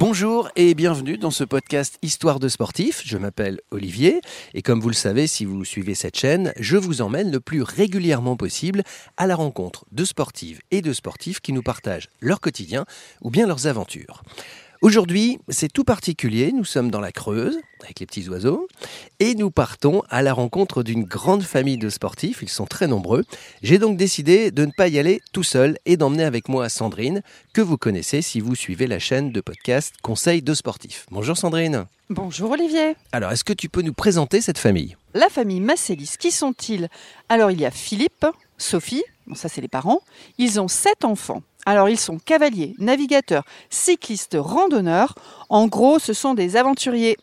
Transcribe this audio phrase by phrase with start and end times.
[0.00, 3.02] Bonjour et bienvenue dans ce podcast Histoire de sportifs.
[3.04, 4.22] Je m'appelle Olivier
[4.54, 7.60] et comme vous le savez si vous suivez cette chaîne, je vous emmène le plus
[7.60, 8.82] régulièrement possible
[9.18, 12.86] à la rencontre de sportives et de sportifs qui nous partagent leur quotidien
[13.20, 14.22] ou bien leurs aventures.
[14.82, 18.66] Aujourd'hui, c'est tout particulier, nous sommes dans la Creuse, avec les petits oiseaux,
[19.18, 23.24] et nous partons à la rencontre d'une grande famille de sportifs, ils sont très nombreux.
[23.62, 27.20] J'ai donc décidé de ne pas y aller tout seul et d'emmener avec moi Sandrine,
[27.52, 31.04] que vous connaissez si vous suivez la chaîne de podcast Conseil de sportifs.
[31.10, 31.84] Bonjour Sandrine.
[32.08, 32.96] Bonjour Olivier.
[33.12, 34.96] Alors, est-ce que tu peux nous présenter cette famille?
[35.12, 36.88] La famille Massélis, qui sont-ils?
[37.28, 38.26] Alors, il y a Philippe,
[38.60, 40.00] Sophie, bon, ça c'est les parents,
[40.38, 41.42] ils ont sept enfants.
[41.66, 45.14] Alors ils sont cavaliers, navigateurs, cyclistes, randonneurs.
[45.48, 47.16] En gros, ce sont des aventuriers.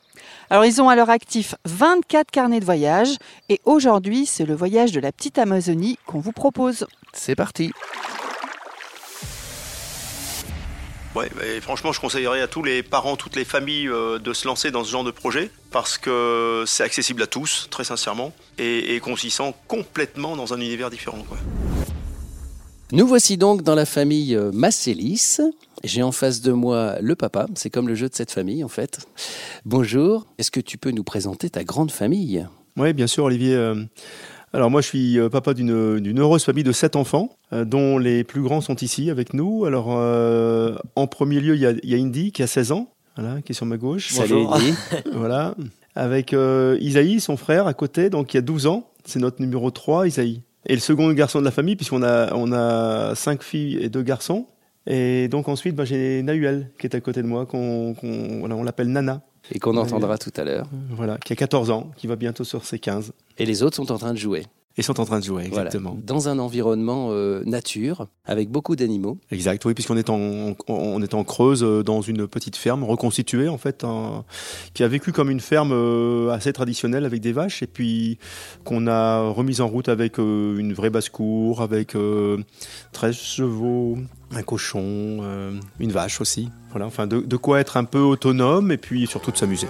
[0.49, 3.17] Alors ils ont à leur actif 24 carnets de voyage
[3.49, 6.87] et aujourd'hui c'est le voyage de la petite Amazonie qu'on vous propose.
[7.13, 7.71] C'est parti
[11.17, 14.47] Ouais, mais franchement, je conseillerais à tous les parents, toutes les familles euh, de se
[14.47, 18.93] lancer dans ce genre de projet parce que c'est accessible à tous, très sincèrement, et,
[18.93, 21.23] et qu'on s'y sent complètement dans un univers différent.
[21.27, 21.39] Quoi.
[22.91, 25.39] Nous voici donc dans la famille euh, Massélis.
[25.83, 28.69] J'ai en face de moi le papa, c'est comme le jeu de cette famille en
[28.69, 28.99] fait.
[29.65, 32.45] Bonjour, est-ce que tu peux nous présenter ta grande famille?
[32.75, 33.73] Oui, bien sûr, Olivier.
[34.53, 37.65] Euh, Alors moi, je suis euh, papa d'une d'une heureuse famille de sept enfants, euh,
[37.65, 39.65] dont les plus grands sont ici avec nous.
[39.65, 42.71] Alors, euh, en premier lieu, il y a, il y a Indy qui a 16
[42.71, 44.09] ans, voilà, qui est sur ma gauche.
[44.11, 44.73] Salut Eddie.
[45.13, 45.55] voilà.
[45.95, 48.87] Avec euh, Isaïe, son frère, à côté, donc il y a 12 ans.
[49.05, 50.41] C'est notre numéro 3, Isaïe.
[50.67, 54.03] Et le second garçon de la famille, puisqu'on a, on a cinq filles et deux
[54.03, 54.47] garçons.
[54.85, 57.95] Et donc ensuite, bah, j'ai Nahuel qui est à côté de moi, qu'on,
[58.39, 60.67] voilà, on l'appelle Nana, Et qu'on entendra tout à l'heure.
[60.91, 63.13] voilà, qui a 14 ans, qui va bientôt sur ses 15.
[63.37, 64.45] Et les autres sont en train de jouer.
[64.79, 65.65] Et sont en train de jouer, Voilà.
[65.69, 65.97] exactement.
[66.05, 69.17] Dans un environnement euh, nature, avec beaucoup d'animaux.
[69.31, 73.47] Exact, oui, puisqu'on est en, on est en Creuse, euh, dans une petite ferme reconstituée,
[73.47, 74.23] en fait, un-
[74.75, 78.19] qui a vécu comme une ferme euh, assez traditionnelle avec des vaches, et puis
[78.65, 82.37] qu'on a remise en route avec euh, une vraie basse-cour, avec euh,
[82.91, 83.97] 13 chevaux,
[84.31, 86.49] un cochon, euh, une vache aussi.
[86.71, 89.67] Voilà, enfin, de, quoi être un peu autonome, et puis surtout de s'amuser.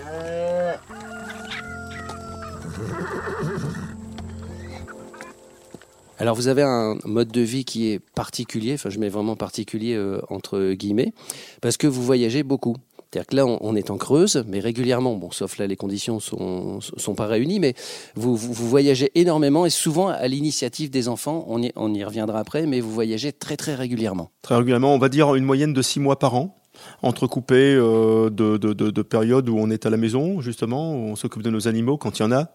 [6.20, 9.94] Alors vous avez un mode de vie qui est particulier, enfin je mets vraiment particulier
[9.94, 11.14] euh, entre guillemets,
[11.62, 12.76] parce que vous voyagez beaucoup.
[13.12, 16.82] C'est-à-dire que là, on, est en Creuse, mais régulièrement, bon, sauf là, les conditions sont,
[16.82, 17.74] sont pas réunies, mais
[18.16, 21.46] vous, voyagez énormément et souvent à l'initiative des enfants.
[21.48, 24.32] On y, reviendra après, mais vous voyagez très très régulièrement.
[24.42, 26.58] Très régulièrement, on va dire une moyenne de 6 mois par an,
[27.02, 31.08] entrecoupée euh, de, de, de, de périodes où on est à la maison, justement, où
[31.08, 32.52] on s'occupe de nos animaux quand il y en a.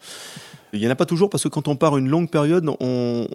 [0.75, 3.27] Il n'y en a pas toujours parce que quand on part une longue période, on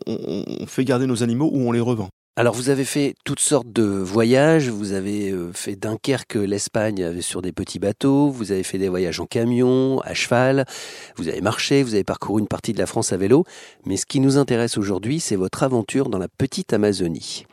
[0.67, 2.09] fait garder nos animaux ou on les revend.
[2.39, 7.19] Alors vous avez fait toutes sortes de voyages, vous avez euh, fait Dunkerque, l'Espagne euh,
[7.19, 10.67] sur des petits bateaux, vous avez fait des voyages en camion, à cheval,
[11.15, 13.43] vous avez marché, vous avez parcouru une partie de la France à vélo,
[13.87, 17.47] mais ce qui nous intéresse aujourd'hui, c'est votre aventure dans la petite Amazonie.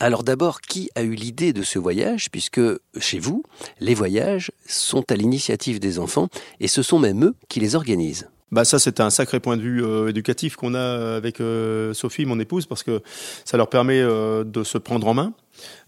[0.00, 2.62] Alors d'abord, qui a eu l'idée de ce voyage, puisque
[2.98, 3.42] chez vous,
[3.80, 6.28] les voyages sont à l'initiative des enfants,
[6.58, 8.31] et ce sont même eux qui les organisent.
[8.52, 12.26] Bah ça c'est un sacré point de vue euh, éducatif qu'on a avec euh, Sophie,
[12.26, 13.00] mon épouse, parce que
[13.46, 15.32] ça leur permet euh, de se prendre en main.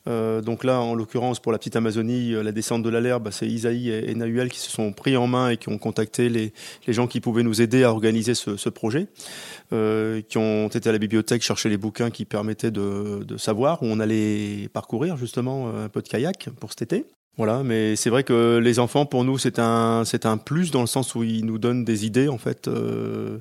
[0.08, 3.46] Euh, donc là, en l'occurrence, pour la petite Amazonie, la descente de l'Alerte, bah, c'est
[3.46, 6.54] Isaïe et, Nahuel qui se sont pris en main et qui ont contacté les,
[6.86, 9.08] les gens qui pouvaient nous aider à organiser ce, ce projet,
[9.70, 13.86] qui ont été à la bibliothèque chercher les bouquins qui permettaient de, de savoir où
[13.86, 17.06] on allait parcourir justement un peu de kayak pour cet été.
[17.36, 20.82] Voilà, mais c'est vrai que les enfants, pour nous, c'est un, c'est un plus dans
[20.82, 23.38] le sens où ils nous donnent des idées en fait euh,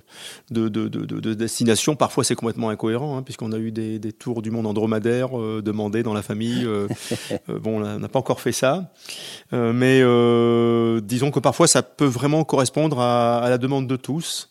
[0.50, 1.96] de, de, de, de, de destination.
[1.96, 5.62] Parfois, c'est complètement incohérent, hein, puisqu'on a eu des, des tours du monde dromadaire euh,
[5.64, 6.66] demandés dans la famille.
[6.66, 6.88] euh,
[7.50, 8.92] euh, bon, on n'a pas encore fait ça,
[9.54, 13.96] Euh, mais euh, disons que parfois, ça peut vraiment correspondre à, à la demande de
[13.96, 14.50] tous.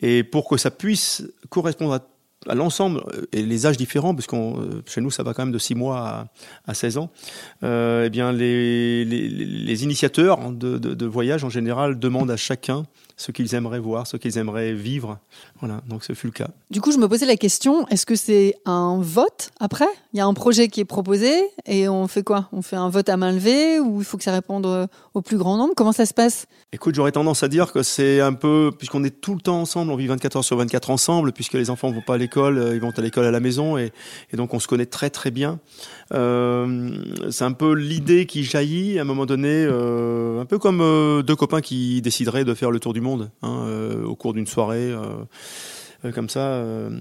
[0.00, 2.00] Et pour que ça puisse correspondre à
[2.46, 5.52] à l'ensemble euh, et les âges différents, parce euh, chez nous ça va quand même
[5.52, 6.26] de 6 mois à,
[6.66, 7.10] à 16 ans,
[7.64, 12.36] euh, eh bien les, les, les initiateurs de, de, de voyage en général demandent à
[12.36, 12.84] chacun
[13.18, 15.18] ce qu'ils aimeraient voir, ce qu'ils aimeraient vivre.
[15.60, 16.48] Voilà, donc ce fut le cas.
[16.70, 19.88] Du coup, je me posais la question, est-ce que c'est un vote après?
[20.14, 21.34] Il y a un projet qui est proposé
[21.66, 22.48] et on fait quoi?
[22.52, 25.20] On fait un vote à main levée ou il faut que ça réponde euh, au
[25.20, 25.74] plus grand nombre?
[25.76, 26.46] Comment ça se passe?
[26.72, 29.92] Écoute, j'aurais tendance à dire que c'est un peu, puisqu'on est tout le temps ensemble,
[29.92, 32.74] on vit 24 heures sur 24 ensemble, puisque les enfants vont pas à l'école, euh,
[32.74, 33.92] ils vont à l'école à la maison, et,
[34.32, 35.58] et donc on se connaît très très bien.
[36.14, 36.90] Euh,
[37.30, 41.22] c'est un peu l'idée qui jaillit à un moment donné, euh, un peu comme euh,
[41.22, 43.07] deux copains qui décideraient de faire le tour du monde
[43.42, 44.90] hein, euh, au cours d'une soirée.
[44.90, 45.24] euh.
[46.04, 47.00] euh, comme ça, euh,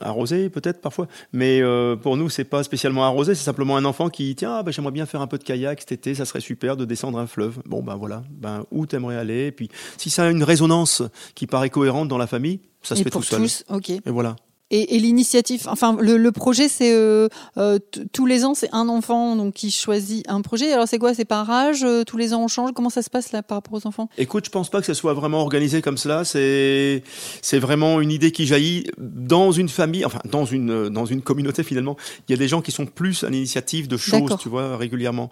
[0.00, 1.06] arrosé peut-être parfois.
[1.32, 4.62] Mais euh, pour nous, c'est pas spécialement arrosé, c'est simplement un enfant qui tiens, ah,
[4.62, 7.18] ben, j'aimerais bien faire un peu de kayak cet été, ça serait super de descendre
[7.18, 7.58] un fleuve.
[7.66, 9.46] Bon ben voilà, ben où t'aimerais aller?
[9.48, 9.68] Et puis
[9.98, 11.02] si ça a une résonance
[11.34, 13.42] qui paraît cohérente dans la famille, ça se Et fait pour tout seul.
[13.42, 13.90] tous, ok.
[13.90, 14.36] Et voilà.
[14.70, 17.78] Et, et l'initiative, enfin le, le projet, c'est euh, euh,
[18.12, 20.70] tous les ans, c'est un enfant donc qui choisit un projet.
[20.72, 21.14] Alors c'est quoi?
[21.14, 22.72] C'est par âge euh, Tous les ans on change?
[22.74, 24.10] Comment ça se passe là par rapport aux enfants?
[24.18, 26.24] Écoute, je pense pas que ça soit vraiment organisé comme cela.
[26.26, 27.02] C'est
[27.40, 31.22] c'est vraiment une idée qui jaillit dans une famille, enfin dans une euh, dans une
[31.22, 31.96] communauté finalement.
[32.28, 35.30] Il y a des gens qui sont plus à l'initiative de choses, tu vois, régulièrement.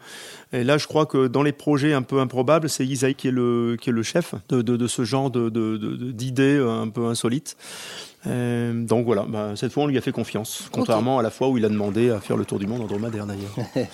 [0.55, 3.33] Et là, je crois que dans les projets un peu improbables, c'est Isaïe qui est
[3.33, 6.57] le qui est le chef de de, de ce genre de de- de- de- d'idées
[6.57, 7.57] euh, un peu insolites.
[8.27, 11.49] Euh, donc voilà, bah, cette fois on lui a fait confiance, contrairement à la fois
[11.49, 13.55] où il a demandé à faire le tour du monde en dromadaire d'ailleurs.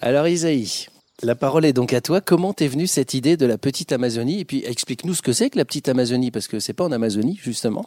[0.00, 0.88] Alors Isaïe,
[1.22, 2.20] la parole est donc à toi.
[2.20, 4.40] Comment t'es venue cette idée de la petite Amazonie?
[4.40, 6.92] Et puis explique-nous ce que c'est que la petite Amazonie, parce que c'est pas en
[6.92, 7.86] Amazonie justement.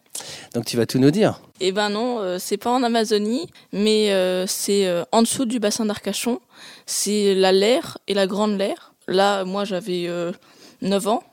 [0.54, 1.42] Donc tu vas tout nous dire.
[1.60, 5.60] Eh ben non, euh, c'est pas en Amazonie, mais euh, c'est euh, en dessous du
[5.60, 6.40] bassin d'Arcachon.
[6.86, 8.94] C'est la Laire et la Grande Laire.
[9.08, 10.32] Là, moi, j'avais euh,
[10.82, 11.24] 9 ans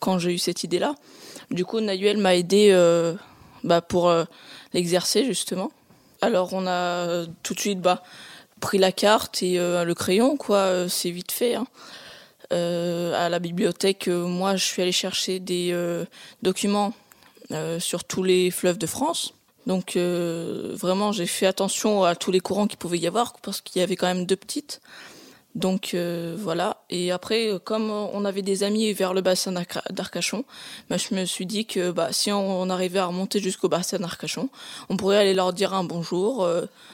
[0.00, 0.94] quand j'ai eu cette idée-là.
[1.50, 3.14] Du coup, Nayuel m'a aidé euh,
[3.64, 4.24] bah, pour euh,
[4.72, 5.70] l'exercer, justement.
[6.20, 8.02] Alors, on a euh, tout de suite bah,
[8.60, 10.58] pris la carte et euh, le crayon, quoi.
[10.58, 11.54] euh, c'est vite fait.
[11.54, 11.66] hein.
[12.52, 15.76] Euh, à la bibliothèque, moi, je suis allée chercher des
[16.42, 16.92] documents
[17.80, 19.34] sur tous les fleuves de France.
[19.66, 23.80] Donc vraiment, j'ai fait attention à tous les courants qu'il pouvait y avoir parce qu'il
[23.80, 24.80] y avait quand même deux petites.
[25.56, 25.96] Donc
[26.36, 26.84] voilà.
[26.88, 30.44] Et après, comme on avait des amis vers le bassin d'Arca- d'Arcachon,
[30.88, 34.50] bah, je me suis dit que bah, si on, arrivait à remonter jusqu'au bassin d'Arcachon,
[34.88, 36.48] on pourrait aller leur dire un bonjour.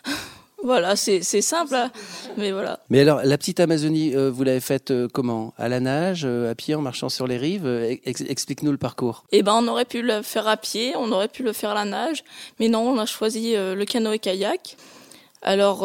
[0.62, 1.90] voilà, c'est simple, hein.
[2.36, 2.80] mais voilà.
[2.90, 5.52] Mais alors, la petite Amazonie, euh, vous l'avez faite euh, comment?
[5.58, 7.66] À la nage, euh, à pied, en marchant sur les rives
[8.04, 9.24] ex- Explique-nous le parcours.
[9.32, 11.74] Eh ben, on aurait pu le faire à pied, on aurait pu le faire à
[11.74, 12.24] la nage,
[12.60, 14.76] mais non, on a choisi le canoë-kayak.
[15.42, 15.80] Alors,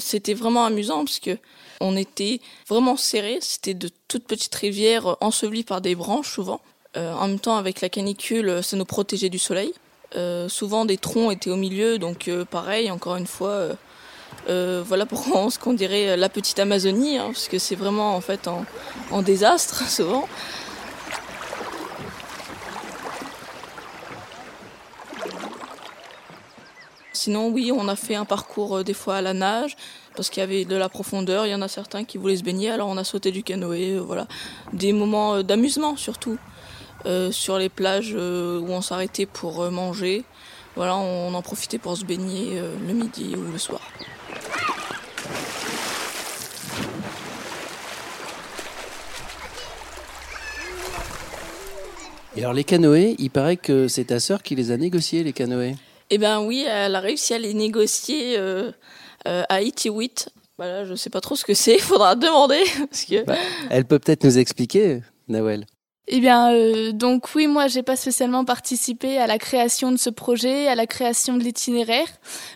[0.00, 1.38] c'était vraiment amusant parce que
[1.80, 3.38] on était vraiment serrés.
[3.40, 6.60] C'était de toutes petites rivières ensevelies par des branches souvent.
[6.94, 9.72] En même temps, avec la canicule, ça nous protégeait du soleil.
[10.16, 13.76] Euh, souvent, des troncs étaient au milieu, donc euh, pareil, encore une fois.
[14.48, 18.14] euh, voilà pourquoi on, ce qu'on dirait la petite Amazonie, hein, parce que c'est vraiment
[18.16, 18.64] en fait en,
[19.10, 20.26] en désastre souvent.
[27.12, 29.76] Sinon, oui, on a fait un parcours des fois à la nage
[30.16, 31.46] parce qu'il y avait de la profondeur.
[31.46, 33.98] Il y en a certains qui voulaient se baigner, alors on a sauté du canoë.
[33.98, 34.26] voilà,
[34.72, 36.38] des moments d'amusement surtout
[37.06, 40.24] Euh, sur les plages euh, où on s'arrêtait pour euh, manger.
[40.76, 43.80] Voilà, on en profitait pour se baigner le midi ou le soir.
[52.36, 55.32] Et alors, les canoës, il paraît que c'est ta sœur qui les a négociés, les
[55.32, 55.74] canoës.
[56.10, 58.38] Eh ben oui, elle a réussi à les négocier
[59.24, 60.28] à Itiwit.
[60.56, 63.34] Voilà, je sais pas trop ce que c'est, il faudra demander parce que Bah,
[63.70, 65.66] elle peut peut-être nous expliquer, Nawel.
[66.12, 70.10] Eh bien, euh, donc oui, moi, j'ai pas spécialement participé à la création de ce
[70.10, 72.08] projet, à la création de l'itinéraire,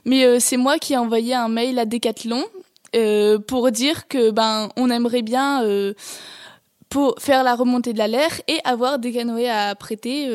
[0.04, 2.44] mais euh, c'est moi qui ai envoyé un mail à Decathlon
[2.96, 5.62] euh, pour dire que ben on aimerait bien
[6.88, 10.28] pour faire la remontée de la Laire et avoir des canoës à prêter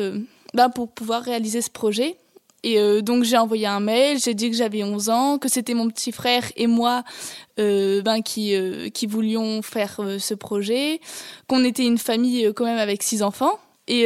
[0.54, 2.16] ben, pour pouvoir réaliser ce projet.
[2.62, 5.74] Et euh, donc j'ai envoyé un mail, j'ai dit que j'avais 11 ans, que c'était
[5.74, 7.02] mon petit frère et moi
[7.58, 11.00] euh, ben, qui, euh, qui voulions faire ce projet,
[11.48, 13.58] qu'on était une famille quand même avec six enfants.
[13.88, 14.02] Et,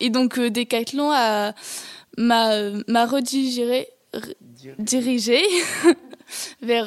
[0.00, 1.54] et donc Decathlon a-
[2.18, 2.50] m'a
[2.88, 4.34] m'a redirigé, re-
[4.78, 5.40] dirigé
[6.62, 6.86] vers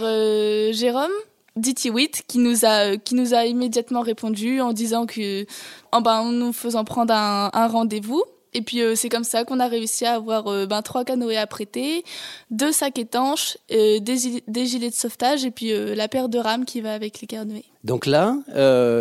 [0.73, 1.11] Jérôme
[1.55, 5.45] Ditiwit qui nous a qui nous a immédiatement répondu en disant que
[5.91, 9.43] en ben en nous faisant prendre un, un rendez-vous et puis euh, c'est comme ça
[9.45, 12.03] qu'on a réussi à avoir euh, ben, trois canoës à prêter,
[12.49, 16.37] deux sacs étanches, euh, des, gil- des gilets de sauvetage et puis la paire de
[16.37, 17.63] rames qui va avec les canoës.
[17.83, 18.35] Donc là,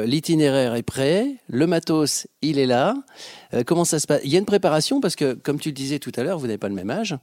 [0.06, 2.94] l'itinéraire est prêt, le matos, il est là.
[3.66, 4.20] Comment ça se passe?
[4.24, 6.46] Il y a une préparation parce que, comme tu le disais tout à l'heure, vous
[6.46, 7.16] n'avez pas le même âge.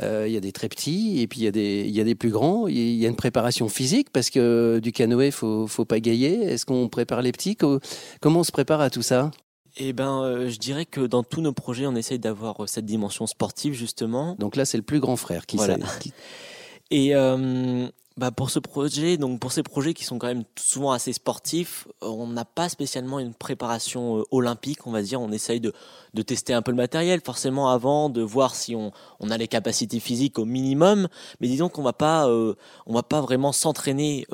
[0.00, 2.68] Il y a des très petits et puis il y a des, il plus grands.
[2.68, 6.42] Il y a une préparation physique parce que du canoë, faut, faut pagayer.
[6.44, 7.56] Est-ce qu'on prépare les petits?
[7.56, 7.80] Co-
[8.20, 9.30] Comment on se prépare à tout ça?
[9.76, 12.84] Eh ben, euh, je dirais que dans tous nos projets, on essaye d'avoir euh, cette
[12.86, 14.36] dimension sportive justement.
[14.38, 15.74] Donc là, c'est le plus grand frère qui Voilà.
[15.86, 15.98] sait.
[16.00, 16.12] qui-
[16.90, 20.92] Et euh, bah pour ce projet, donc pour ces projets qui sont quand même souvent
[20.92, 25.20] assez sportifs, euh, on n'a pas spécialement une préparation olympique, on va dire.
[25.20, 25.72] On essaye de,
[26.12, 29.48] de tester un peu le matériel, forcément avant, de voir si on, on a les
[29.48, 31.08] capacités physiques au minimum.
[31.40, 32.54] Mais disons qu'on va pas, euh,
[32.86, 34.26] on va pas vraiment s'entraîner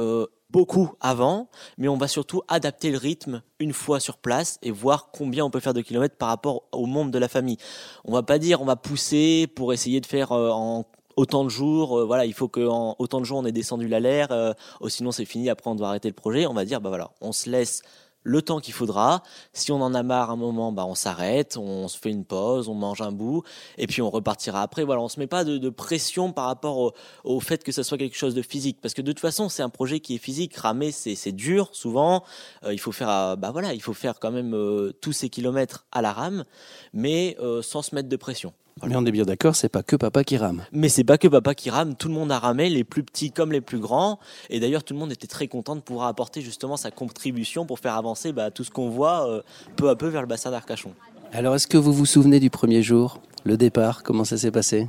[0.51, 5.11] beaucoup avant, mais on va surtout adapter le rythme une fois sur place et voir
[5.13, 7.59] combien on peut faire de kilomètres par rapport au membre de la famille.
[8.05, 10.85] On va pas dire on va pousser pour essayer de faire en
[11.17, 14.31] autant de jours, euh, voilà, il faut qu'en autant de jours on ait descendu l'alerte,
[14.33, 14.55] euh,
[14.89, 16.47] sinon c'est fini, après on doit arrêter le projet.
[16.47, 17.83] On va dire, bah voilà, on se laisse
[18.23, 19.23] le temps qu'il faudra.
[19.53, 22.69] Si on en a marre un moment, bah on s'arrête, on se fait une pause,
[22.69, 23.43] on mange un bout,
[23.79, 24.85] et puis on repartira après.
[24.85, 26.93] Voilà, on se met pas de, pression par rapport
[27.25, 29.63] au, fait que ça soit quelque chose de physique, parce que de toute façon c'est
[29.63, 30.57] un projet qui est physique.
[30.57, 32.25] Ramer c'est dur souvent.
[32.65, 34.57] Euh, il faut faire, bah voilà, il faut faire quand même
[35.01, 36.45] tous ces kilomètres à la rame,
[36.93, 38.53] mais sans se mettre de pression.
[38.87, 40.65] Mais on est bien d'accord, c'est pas que papa qui rame.
[40.73, 43.31] Mais c'est pas que papa qui rame, tout le monde a ramé, les plus petits
[43.31, 44.19] comme les plus grands.
[44.49, 47.79] Et d'ailleurs, tout le monde était très content de pouvoir apporter justement sa contribution pour
[47.79, 49.43] faire avancer bah, tout ce qu'on voit euh,
[49.77, 50.93] peu à peu vers le bassin d'Arcachon.
[51.33, 54.89] Alors, est-ce que vous vous souvenez du premier jour, le départ, comment ça s'est passé?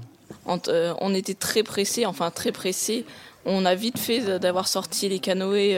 [0.68, 3.06] Euh, on, était très pressés, enfin très pressés.
[3.46, 5.76] On a vite fait d'avoir sorti les canoës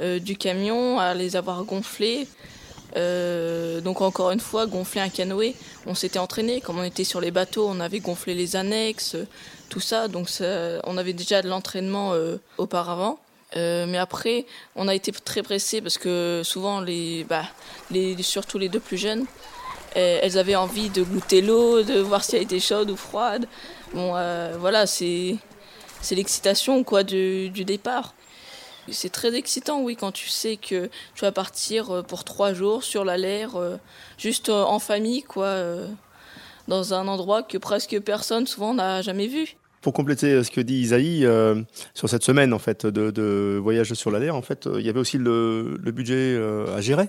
[0.00, 2.28] euh, du camion, à les avoir gonflés.
[2.96, 5.54] Euh, donc encore une fois, gonfler un canoë,
[5.86, 6.60] on s'était entraîné.
[6.60, 9.16] Comme on était sur les bateaux, on avait gonflé les annexes,
[9.68, 10.08] tout ça.
[10.08, 10.28] Donc
[10.84, 13.18] on avait déjà de l'entraînement euh, auparavant.
[13.56, 17.44] Euh, mais après, on a été très pressés parce que souvent, les, bah,
[18.20, 19.26] surtout les deux plus jeunes,
[19.96, 23.46] elles avaient envie de goûter l'eau, de voir si elle était chaude ou froide.
[23.92, 24.12] Bon,
[24.58, 25.36] voilà, c'est
[26.00, 28.14] c'est l'excitation quoi du départ.
[28.90, 32.82] C'est très excitant, oui, quand tu sais que tu vas partir euh, pour trois jours
[32.84, 33.76] sur la l'air, euh,
[34.18, 35.56] juste euh, en famille, quoi,
[36.68, 39.56] dans un endroit que presque personne souvent n'a jamais vu.
[39.80, 41.26] Pour compléter ce que dit Isaïe,
[41.94, 45.00] sur cette semaine en fait de, voyage sur la l'air, en fait, il y avait
[45.00, 46.38] aussi le, budget
[46.74, 47.08] à gérer.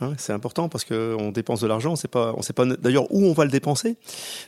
[0.00, 3.12] Hein, c'est important parce qu'on dépense de l'argent, on sait pas, on sait pas d'ailleurs
[3.12, 3.96] où on va le dépenser.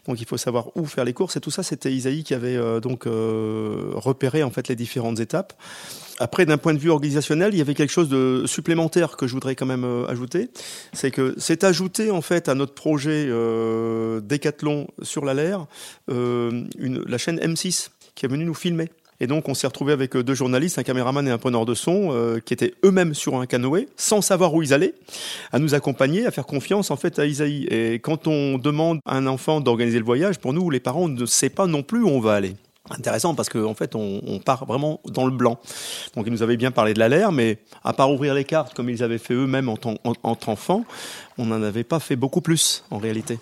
[0.07, 1.63] Donc il faut savoir où faire les courses et tout ça.
[1.63, 5.55] C'était Isaïe qui avait donc repéré en fait les différentes étapes.
[6.21, 9.35] Après, d'un point de vue organisationnel, il y avait quelque chose de supplémentaire que je
[9.35, 10.51] voudrais quand même euh, ajouter.
[10.93, 15.39] C'est que c'est ajouté en fait à notre projet euh, Décathlon sur la
[16.11, 18.91] euh, une, la chaîne M6 qui est venue nous filmer.
[19.21, 21.75] Et donc, on s'est retrouvé avec euh, deux journalistes, un caméraman et un preneur de
[21.75, 24.95] son, euh, qui étaient eux-mêmes sur un canoë, sans savoir où ils allaient,
[25.53, 27.67] à nous accompagner, à faire confiance en fait à Isaïe.
[27.71, 31.09] Et quand on demande à un enfant d'organiser le voyage, pour nous, les parents, on
[31.09, 32.55] ne sait pas non plus où on va aller
[32.91, 35.59] intéressant parce qu'en en fait on, part vraiment dans le blanc.
[36.17, 38.75] Donc ils nous avaient bien parlé de la l'air, mais à part ouvrir les cartes
[38.75, 39.97] comme ils avaient fait eux-mêmes en, tant
[40.35, 40.85] qu'enfants,
[41.37, 43.39] on n'en avait pas fait beaucoup plus en réalité.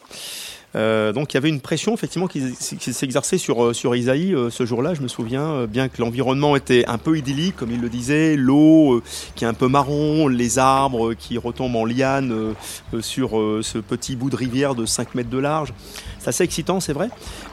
[0.75, 4.51] Euh, donc il y avait une pression effectivement qui, s'exerçait sur, euh, sur Isaïe euh,
[4.51, 4.95] ce jour-là.
[4.95, 9.03] Je me souviens bien que l'environnement était un peu idyllique, comme il le disait, l'eau
[9.35, 12.55] qui est un peu marron, les arbres qui retombent en liane
[13.01, 13.31] sur
[13.63, 15.73] ce petit bout de rivière de 5 mètres de large.
[16.19, 17.09] C'est assez excitant, c'est vrai,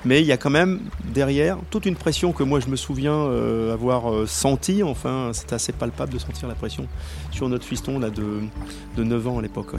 [0.05, 0.81] mais il y a quand même
[1.13, 3.29] derrière toute une pression que moi je me souviens
[3.71, 4.83] avoir senti.
[4.83, 6.87] Enfin, c'était assez palpable de sentir la pression
[7.31, 8.39] sur notre fiston là de,
[8.97, 9.73] de 9 ans à l'époque.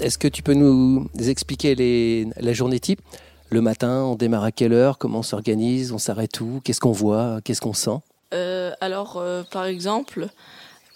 [0.00, 3.00] Est-ce que tu peux nous expliquer la journée type?
[3.50, 4.98] Le matin, on démarre à quelle heure?
[4.98, 5.92] Comment on s'organise?
[5.92, 6.60] On s'arrête où?
[6.64, 7.38] Qu'est-ce qu'on voit?
[7.44, 7.98] Qu'est-ce qu'on sent?
[8.32, 10.26] Euh, Alors, euh, par exemple,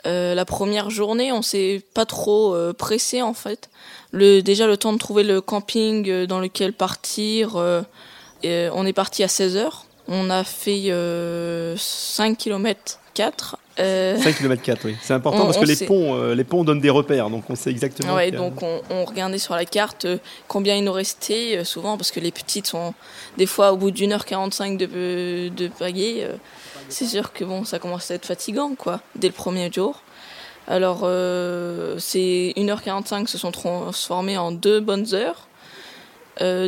[0.07, 3.71] euh, la première journée, on s'est pas trop pressé en fait.
[4.13, 7.55] Déjà, le temps de trouver le camping dans lequel partir.
[7.55, 9.69] on est parti à 16 h
[10.09, 10.93] On a fait
[11.77, 14.97] 5 km 4 5 km 4, oui.
[15.01, 17.71] C'est important parce que les ponts, euh, les ponts donnent des repères, donc on sait
[17.71, 18.15] exactement.
[18.15, 22.13] Ouais, donc on, regardait sur la carte euh, combien il nous restait, euh, souvent parce
[22.13, 22.95] que les petites sont
[23.37, 26.29] des fois au bout d'une heure 45 de, de pagaie.
[26.89, 30.03] c'est sûr que bon, ça commence à être fatigant, quoi, dès le premier jour.
[30.69, 31.01] Alors,
[31.99, 35.49] ces 1h45 se sont transformés en deux bonnes heures.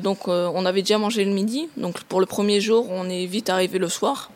[0.00, 1.68] donc, on avait déjà mangé le midi.
[1.76, 4.30] Donc, pour le premier jour, on est vite arrivé le soir.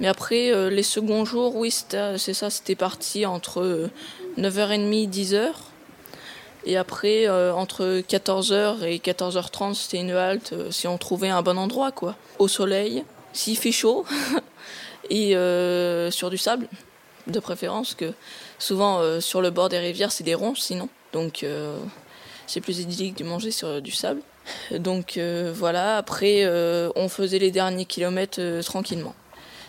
[0.00, 3.90] Mais après, euh, les seconds jours, oui, c'est ça, c'était parti entre
[4.38, 5.50] 9h30 10h.
[6.64, 11.42] Et après, euh, entre 14h et 14h30, c'était une halte euh, si on trouvait un
[11.42, 12.16] bon endroit, quoi.
[12.38, 13.04] Au soleil,
[13.34, 14.06] s'il fait chaud,
[15.10, 15.32] et
[16.10, 16.66] sur du sable,
[17.26, 18.12] de préférence, que
[18.58, 20.88] souvent sur le bord des rivières, c'est des ronces sinon.
[21.12, 21.44] Donc
[22.46, 24.22] c'est plus idyllique de manger sur du sable.
[24.70, 25.18] Donc
[25.54, 26.46] voilà, après,
[26.96, 29.14] on faisait les derniers kilomètres tranquillement.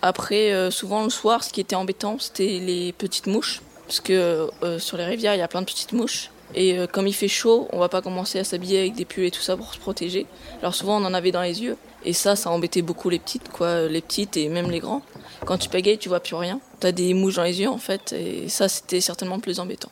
[0.02, 3.62] Après, euh, souvent le soir, ce qui était embêtant, c'était les petites mouches.
[3.86, 6.32] Parce que euh, sur les rivières, il y a plein de petites mouches.
[6.56, 9.26] Et euh, comme il fait chaud, on va pas commencer à s'habiller avec des pulls
[9.26, 10.26] et tout ça pour se protéger.
[10.62, 11.78] Alors souvent on en avait dans les yeux.
[12.04, 15.02] Et ça, ça embêtait beaucoup les petites, quoi, les petites et même les grands.
[15.46, 16.60] Quand tu pagayes, tu vois plus rien.
[16.80, 19.90] Tu as des mouches dans les yeux en fait, et ça c'était certainement plus embêtant.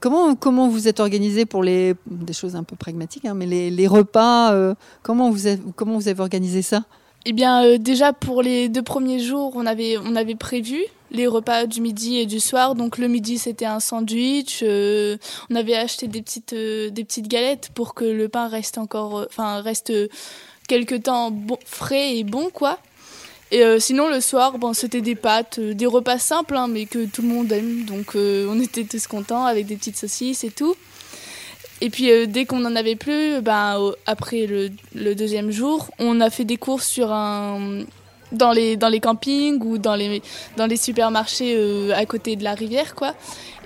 [0.00, 3.86] Comment, comment vous êtes organisé pour les des choses un peu pragmatiques, hein, mais les,
[3.86, 4.54] repas,
[5.02, 6.84] comment, vous avez, comment vous avez organisé ça?
[7.26, 11.26] Eh bien, euh, déjà pour les deux premiers jours, on avait, on avait prévu les
[11.26, 12.74] repas du midi et du soir.
[12.74, 14.60] Donc le midi, c'était un sandwich.
[14.62, 15.16] euh,
[15.50, 19.26] on avait acheté des petites, euh, des petites galettes pour que le pain reste encore,
[19.26, 19.92] enfin reste
[20.68, 22.78] quelque temps bon, frais et bon, quoi.
[23.50, 27.22] Et sinon le soir, bon, c'était des pâtes, des repas simples, hein, mais que tout
[27.22, 27.84] le monde aime.
[27.84, 30.74] Donc on était tous contents avec des petites saucisses et tout.
[31.80, 36.30] Et puis euh, dès qu'on en avait plus, ben, après le, deuxième jour, on a
[36.30, 37.84] fait des courses sur un
[38.32, 40.20] dans les dans les campings ou dans les
[40.56, 43.14] dans les supermarchés euh, à côté de la rivière quoi.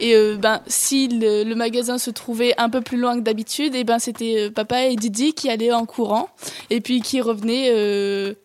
[0.01, 3.85] Et euh, ben si le, magasin se trouvait un peu plus loin que d'habitude, et
[3.85, 6.29] ben c'était papa et Didi qui allaient en courant
[6.71, 7.73] et puis qui revenaient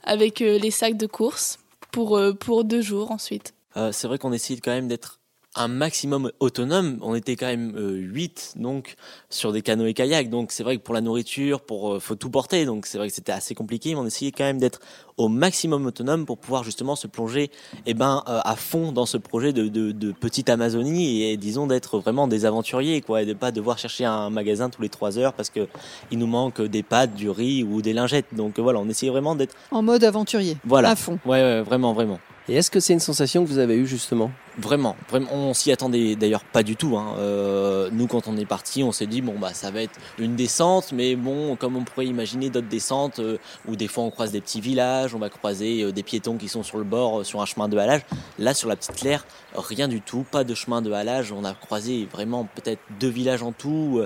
[0.04, 1.60] avec les sacs de courses
[1.92, 3.54] pour pour deux jours ensuite.
[3.92, 5.20] C'est vrai qu'on essayait quand même d'être
[5.56, 6.98] un maximum autonome.
[7.02, 8.96] On était quand même euh, 8 donc
[9.30, 10.30] sur des canoës et kayaks.
[10.30, 12.66] Donc c'est vrai que pour la nourriture, pour euh, faut tout porter.
[12.66, 14.80] Donc c'est vrai que c'était assez compliqué, mais on essayait quand même d'être
[15.18, 17.52] au maximum autonome pour pouvoir justement se plonger
[17.86, 21.68] eh ben euh, à fond dans ce projet de, de, de petite Amazonie et disons
[21.68, 25.20] d'être vraiment des aventuriers quoi et de pas devoir chercher un magasin tous les trois
[25.20, 25.68] heures parce que
[26.10, 28.34] il nous manque des pâtes, du riz ou des lingettes.
[28.34, 31.20] Donc voilà, on essayait vraiment d'être En mode aventurier, voilà à fond.
[31.26, 32.20] Ouais, ouais vraiment vraiment.
[32.50, 34.30] Et est-ce que c'est une sensation que vous avez eue justement?
[34.58, 36.98] Vraiment, vraiment, on s'y attendait d'ailleurs pas du tout.
[36.98, 37.16] Hein.
[37.18, 40.36] Euh, nous, quand on est parti, on s'est dit bon bah ça va être une
[40.36, 44.32] descente, mais bon, comme on pourrait imaginer d'autres descentes euh, où des fois on croise
[44.34, 47.24] des petits villages, on va croiser euh, des piétons qui sont sur le bord euh,
[47.24, 48.02] sur un chemin de halage.
[48.38, 51.32] Là, sur la petite claire, rien du tout, pas de chemin de halage.
[51.32, 54.02] On a croisé vraiment peut-être deux villages en tout,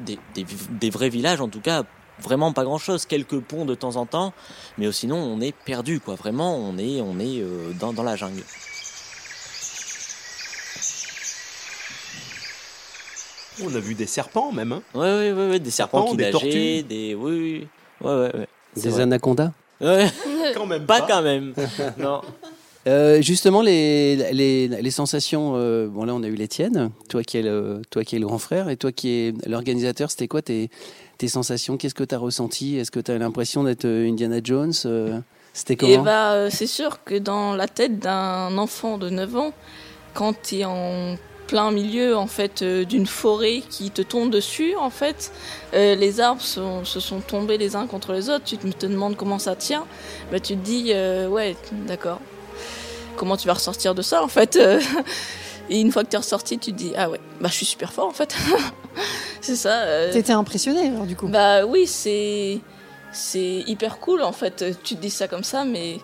[0.00, 1.84] des, des vrais villages en tout cas.
[2.22, 4.32] Vraiment pas grand chose, quelques ponts de temps en temps,
[4.78, 6.14] mais sinon on est perdu quoi.
[6.14, 8.42] Vraiment, on est on est euh, dans, dans la jungle.
[13.62, 14.72] On a vu des serpents même.
[14.72, 14.82] Hein.
[14.94, 16.82] Ouais, ouais, ouais, ouais, des serpents, Serpents, qui des nageaient, tortues.
[16.82, 17.14] des.
[17.14, 17.66] Oui, oui.
[18.00, 19.02] Ouais, ouais, Des vrai.
[19.02, 20.06] anacondas Ouais,
[20.54, 21.54] Quand même pas quand même.
[21.98, 22.20] non.
[22.86, 25.52] Euh, justement, les, les, les sensations.
[25.56, 26.90] euh, bon, là, on a eu les tiennes.
[27.08, 30.10] Toi qui es le, toi qui es le grand frère et toi qui es l'organisateur,
[30.10, 30.68] c'était quoi tes,
[31.18, 32.76] tes sensations Qu'est-ce que tu as ressenti?
[32.76, 35.18] Est-ce que tu as l'impression d'être euh, Indiana Jones euh,
[35.52, 36.02] C'était Et comment?
[36.02, 39.52] bah, c'est sûr que dans la tête d'un enfant de 9 ans,
[40.14, 44.74] quand tu es en plein milieu en fait euh, d'une forêt qui te tombe dessus
[44.76, 45.30] en fait
[45.74, 48.44] euh, les arbres sont- se sont tombés les uns contre les autres.
[48.44, 49.84] Tu te, te demandes comment ça tient.
[50.32, 51.54] Bah tu te dis euh, ouais
[51.86, 52.20] d'accord.
[53.16, 54.58] Comment tu vas ressortir de ça en fait.
[55.70, 57.66] Et une fois que tu es ressorti tu te dis ah ouais bah je suis
[57.66, 58.34] super fort en fait
[59.40, 60.12] c'est ça euh.
[60.12, 61.28] T'étais impressionné alors du coup.
[61.28, 62.60] Bah oui, c'est
[63.12, 64.64] c'est hyper cool en fait.
[64.82, 65.98] Tu te dis ça comme ça, mais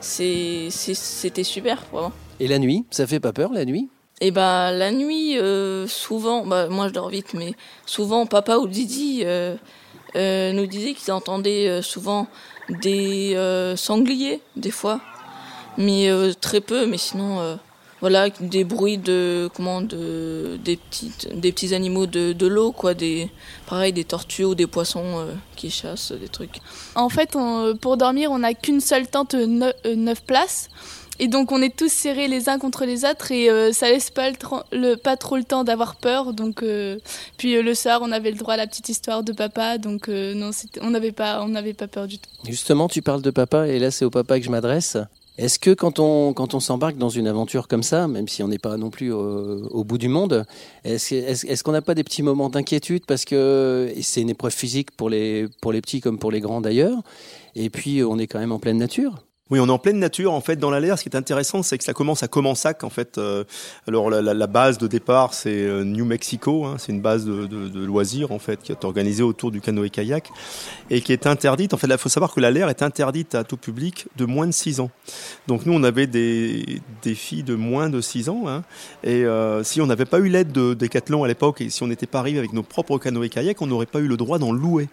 [0.00, 2.12] c'est c'est- c'était super vraiment.
[2.40, 3.88] Et la nuit Ça fait pas peur la nuit?
[4.20, 7.52] Et bah la nuit, euh, souvent, bah moi je dors vite, mais
[7.84, 9.54] souvent papa ou Didi euh,
[10.16, 12.26] euh, nous disaient qu'ils entendaient euh, souvent
[12.68, 15.00] des euh, sangliers des fois,
[15.76, 16.86] mais euh, très peu.
[16.86, 17.56] Mais sinon, euh,
[18.00, 22.94] voilà, des bruits de comment de des petites des petits animaux de, de l'eau quoi,
[22.94, 23.30] des
[23.68, 26.60] pareil des tortues ou des poissons euh, qui chassent des trucs.
[26.94, 30.68] En fait, on- pour dormir, on n'a qu'une seule tente, euh, neuf, euh, neuf places.
[31.18, 34.10] Et donc, on est tous serrés les uns contre les autres et euh, ça laisse
[34.10, 34.28] pas,
[34.70, 36.34] le, pas trop le temps d'avoir peur.
[36.34, 36.98] Donc, euh,
[37.38, 39.78] puis euh, le soir, on avait le droit à la petite histoire de papa.
[39.78, 40.50] Donc, euh, non,
[40.82, 42.28] on n'avait pas, on n'avait pas peur du tout.
[42.46, 44.98] Justement, tu parles de papa, et là, c'est au papa que je m'adresse.
[45.38, 48.48] Est-ce que quand on, quand on s'embarque dans une aventure comme ça, même si on
[48.48, 50.46] n'est pas non plus au, bout du monde,
[50.84, 54.54] est-ce est est qu'on n'a pas des petits moments d'inquiétude parce que c'est une épreuve
[54.54, 57.02] physique pour les, pour les petits comme pour les grands d'ailleurs,
[57.54, 59.25] et puis on est quand même en pleine nature?
[59.48, 60.98] Oui, on est en pleine nature en fait dans l'alerte.
[60.98, 63.16] Ce qui est intéressant, c'est que ça commence à Comensac en fait.
[63.16, 63.44] Euh,
[63.86, 66.64] alors la, la- la base de départ, c'est euh, New Mexico.
[66.64, 66.74] hein.
[66.78, 67.46] c'est une base de,
[67.86, 70.32] loisirs en fait qui est organisée autour du canoë-kayak
[70.90, 71.74] et qui est interdite.
[71.74, 74.52] En fait, il faut savoir que l'alerte est interdite à tout public de moins de
[74.52, 74.90] 6 ans.
[75.46, 76.80] Donc nous, on avait des,
[77.14, 78.48] filles de moins de 6 ans.
[78.48, 78.64] hein.
[79.04, 81.86] et euh, si on n'avait pas eu l'aide de Decathlon à l'époque et si on
[81.86, 84.88] n'était pas arrivé avec nos propres canoës-kayak, on n'aurait pas eu le droit d'en louer.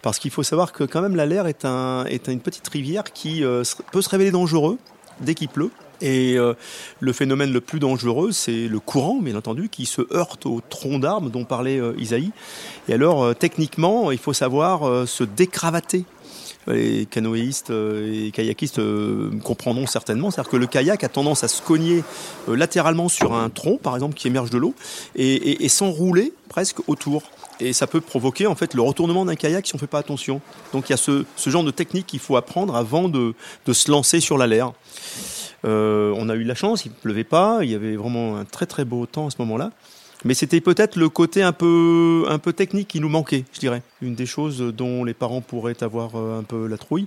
[0.00, 1.66] Parce qu'il faut savoir que quand même l'Aller est,
[2.10, 4.78] est une petite rivière qui se- se révéler dangereux
[5.20, 5.70] dès qu'il pleut.
[6.00, 6.54] Et euh,
[7.00, 10.98] le phénomène le plus dangereux, c'est le courant, bien entendu, qui se heurte au tronc
[10.98, 12.30] d'arbre dont parlait euh, Isaïe.
[12.88, 16.04] Et alors, euh, techniquement, il faut savoir se décravater.
[16.66, 18.80] Les canoïstes euh, et kayakistes
[19.42, 20.30] comprendront certainement.
[20.30, 22.04] C'est-à-dire que le kayak a tendance à se cogner
[22.46, 24.74] latéralement sur un tronc, par exemple, qui émerge de l'eau,
[25.16, 27.22] et s'enrouler presque autour.
[27.60, 29.98] Et ça peut provoquer en fait le retournement d'un kayak si on ne fait pas
[29.98, 30.40] attention.
[30.72, 33.34] Donc il y a ce, genre de technique qu'il faut apprendre avant de,
[33.70, 34.72] se lancer sur la l'air.
[35.64, 38.36] Euh, on a eu de la chance, il ne pleuvait pas, il y avait vraiment
[38.36, 39.72] un très très beau temps à ce moment-là.
[40.24, 42.24] Mais c'était peut-être le côté un peu,
[42.56, 43.82] technique qui nous manquait, je dirais.
[44.02, 47.06] Une des choses dont les parents pourraient avoir euh, un peu la trouille.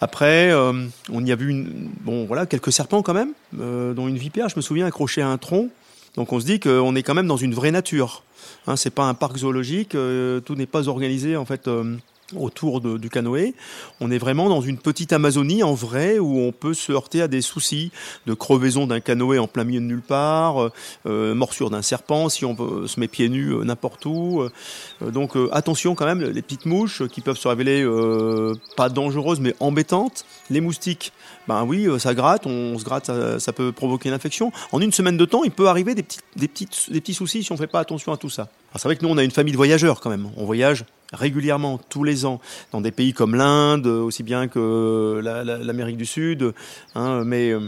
[0.00, 1.66] Après, euh, on y a vu
[2.02, 5.38] bon, voilà, quelques serpents quand même, dont une vipère, je me souviens, accrochée à un
[5.38, 5.70] tronc.
[6.16, 8.22] Donc on se dit qu'on est quand même dans une vraie nature.
[8.66, 11.96] Hein, c'est pas un parc zoologique, euh, tout n'est pas organisé en fait euh,
[12.34, 13.54] autour du canoë.
[14.00, 17.28] On est vraiment dans une petite Amazonie en vrai où on peut se heurter à
[17.28, 17.92] des soucis
[18.26, 20.70] de crevaison d'un canoë en plein milieu de nulle part,
[21.06, 24.40] euh, morsure d'un serpent si on se met pieds nus euh, n'importe où.
[24.40, 28.88] Euh, donc euh, attention quand même, les petites mouches qui peuvent se révéler euh, pas
[28.88, 30.24] dangereuses mais embêtantes.
[30.50, 31.12] Les moustiques,
[31.48, 34.52] ben oui, euh, ça gratte, on se gratte, ça, peut provoquer une infection.
[34.72, 37.42] En une semaine de temps, il peut arriver des petits, des petites, des petits soucis
[37.42, 38.48] si on fait pas attention à tout ça.
[38.74, 40.28] C'est vrai que nous on a une famille de voyageurs quand même.
[40.36, 40.84] On voyage
[41.16, 42.40] régulièrement, tous les ans,
[42.72, 46.52] dans des pays comme l'Inde, aussi bien que l'Amérique la, la, du Sud.
[46.94, 47.60] Hein, mais euh,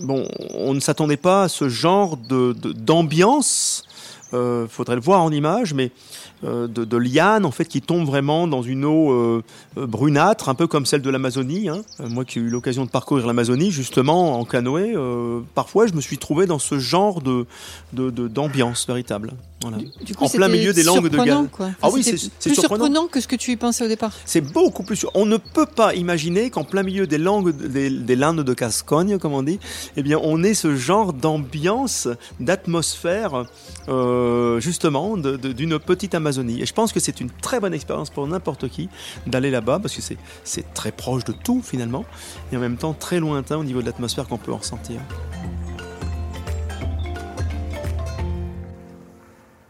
[0.00, 3.84] bon, on ne s'attendait pas à ce genre de d'ambiance.
[3.86, 3.90] De,
[4.32, 5.90] euh, faudrait le voir en image, mais
[6.44, 9.42] euh, de, de lianes en fait qui tombent vraiment dans une eau euh,
[9.76, 11.68] brunâtre, un peu comme celle de l'Amazonie.
[11.68, 11.82] Hein.
[11.98, 14.94] Moi qui ai eu l'occasion de parcourir l'Amazonie justement en canoë,
[15.54, 17.46] parfois je me suis trouvé dans ce genre de
[17.92, 19.32] d'ambiance véritable.
[19.62, 19.76] Voilà.
[20.02, 21.48] Du, coup, en plein milieu des langues de Galles.
[21.82, 22.84] Ah oui, c'est plus surprenant.
[22.86, 23.06] surprenant.
[23.08, 24.12] que ce que tu y pensais au départ.
[24.24, 25.04] C'est beaucoup plus.
[25.14, 29.18] On ne peut pas imaginer qu'en plein milieu des langues, des, des landes de Gascogne,
[29.18, 29.60] comme on dit,
[29.96, 32.08] eh bien, on ait ce genre d'ambiance,
[32.40, 33.44] d'atmosphère,
[33.88, 36.62] euh, justement, d'une petite Amazonie.
[36.62, 38.88] Et je pense que c'est une très bonne expérience pour n'importe qui
[39.26, 40.02] d'aller là-bas, parce que
[40.44, 42.06] c'est très proche de tout finalement,
[42.50, 45.00] et en même temps très lointain au niveau de l'atmosphère qu'on peut en ressentir.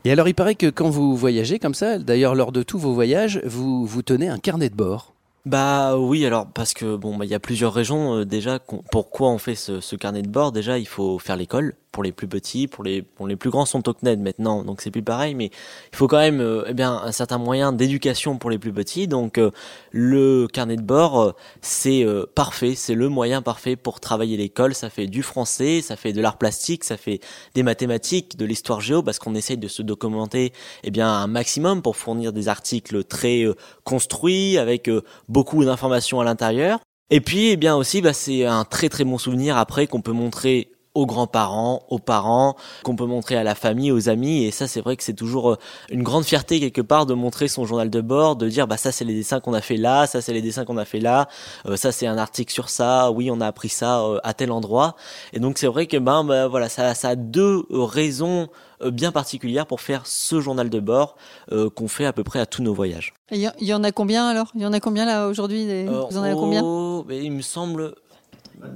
[0.04, 2.94] Et alors, il paraît que quand vous voyagez comme ça, d'ailleurs lors de tous vos
[2.94, 5.14] voyages, vous, vous tenez un carnet de bord.
[5.46, 8.58] Bah oui, alors parce que bon, bah, il y a plusieurs raisons euh, déjà.
[8.90, 12.12] Pourquoi on fait ce, ce, carnet de bord Déjà, il faut faire l'école pour les
[12.12, 15.02] plus petits, pour les pour les plus grands sont au CNED maintenant, donc c'est plus
[15.02, 15.34] pareil.
[15.34, 15.50] Mais
[15.92, 19.08] il faut quand même euh, eh bien un certain moyen d'éducation pour les plus petits.
[19.08, 19.50] Donc euh,
[19.90, 24.74] le carnet de bord, euh, c'est parfait, c'est le moyen parfait pour travailler l'école.
[24.74, 27.20] Ça fait du français, ça fait de l'art plastique, ça fait
[27.54, 30.52] des mathématiques, de l'histoire géo, parce qu'on essaye de se documenter
[30.84, 33.44] eh bien un maximum pour fournir des articles très
[33.84, 34.90] construits avec
[35.28, 36.80] beaucoup d'informations à l'intérieur.
[37.12, 40.12] Et puis, eh bien aussi, bah, c'est un très très bon souvenir après qu'on peut
[40.12, 44.44] montrer aux grands-parents, aux parents, qu'on peut montrer à la famille, aux amis.
[44.44, 45.56] Et ça, c'est vrai que c'est toujours
[45.90, 48.92] une grande fierté quelque part de montrer son journal de bord, de dire bah ça
[48.92, 51.28] c'est les dessins qu'on a fait là, ça c'est les dessins qu'on a fait là,
[51.66, 54.50] euh, ça c'est un article sur ça, oui on a appris ça euh, à tel
[54.50, 54.96] endroit.
[55.32, 58.48] Et donc c'est vrai que ben bah, voilà ça, ça a deux raisons
[58.84, 61.16] bien particulières pour faire ce journal de bord
[61.52, 63.12] euh, qu'on fait à peu près à tous nos voyages.
[63.30, 64.50] Il y, y, en a combien alors?
[64.54, 67.94] Il y en a combien là aujourd'hui Vous en avez oh, combien Il me semble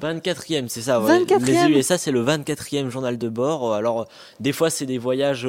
[0.00, 1.00] 24e, c'est ça.
[1.00, 1.20] Ouais.
[1.24, 1.44] 24e.
[1.68, 3.74] Les USA, c'est le 24e journal de bord.
[3.74, 4.06] Alors,
[4.40, 5.48] des fois, c'est des voyages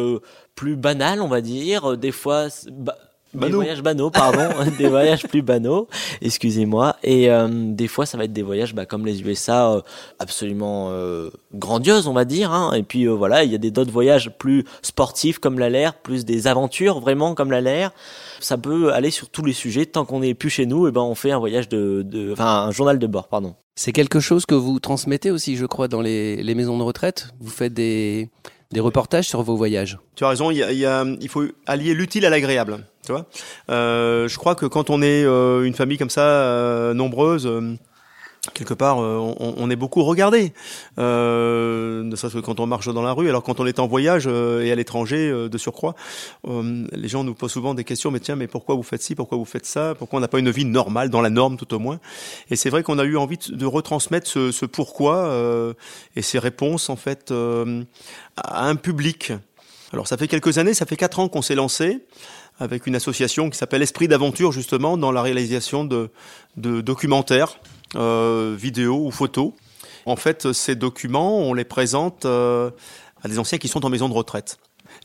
[0.56, 1.98] plus banals, on va dire.
[1.98, 2.98] Des fois, bah,
[3.36, 5.88] des voyages banaux, pardon, des voyages plus banaux,
[6.22, 6.96] excusez-moi.
[7.04, 9.82] Et euh, des fois, ça va être des voyages bah, comme les USA, euh,
[10.20, 12.52] absolument euh, grandioses, on va dire.
[12.52, 12.74] Hein.
[12.74, 16.26] Et puis voilà, il y a des d'autres voyages plus sportifs comme la l'air, plus
[16.26, 17.92] des aventures vraiment comme la l'air.
[18.40, 19.86] Ça peut aller sur tous les sujets.
[19.86, 22.66] Tant qu'on n'est plus chez nous, et ben on fait un voyage de, de, enfin
[22.68, 23.56] un journal de bord, pardon.
[23.76, 27.28] C'est quelque chose que vous transmettez aussi, je crois, dans les, les maisons de retraite?
[27.42, 28.30] Vous faites des
[28.76, 29.98] des reportages sur vos voyages.
[30.16, 32.80] Tu as raison, il, faut allier l'utile à l'agréable.
[33.06, 33.26] Tu vois
[33.70, 37.50] euh, je crois que quand on est euh, une famille comme ça, euh, nombreuse,
[38.54, 40.54] quelque part, on, on, est beaucoup regardé.
[41.00, 43.30] Euh, ne serait-ce que quand on marche dans la rue.
[43.30, 45.96] Alors quand on est en voyage et à l'étranger, de surcroît,
[46.46, 48.12] les gens nous posent souvent des questions.
[48.12, 50.40] Mais tiens, mais pourquoi vous faites ci Pourquoi vous faites ça Pourquoi on n'a pas
[50.40, 52.00] une vie normale, dans la norme tout au moins
[52.50, 55.74] Et c'est vrai qu'on a eu envie de retransmettre ce, pourquoi
[56.16, 57.34] et ces réponses en fait
[58.38, 59.34] à un public.
[59.94, 62.02] Alors ça fait quelques années, ça fait quatre ans qu'on s'est lancé
[62.60, 66.10] avec une association qui s'appelle Esprit d'aventure justement dans la réalisation de,
[66.58, 69.54] de documentaires, euh, vidéos ou photos.
[70.06, 72.70] En fait, ces documents, on les présente euh,
[73.24, 74.58] à des anciens qui sont en maison de retraite.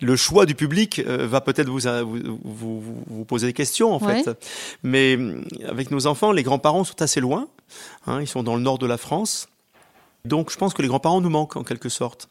[0.03, 1.81] Le choix du public euh, va peut-être vous,
[2.45, 4.23] vous, poser des questions en ouais.
[4.23, 4.47] fait,
[4.83, 5.19] mais
[5.67, 7.49] avec nos enfants, les grands-parents sont assez loin.
[8.07, 9.49] Hein, ils sont dans le nord de la France,
[10.25, 12.29] donc je pense que les grands-parents nous manquent en quelque sorte.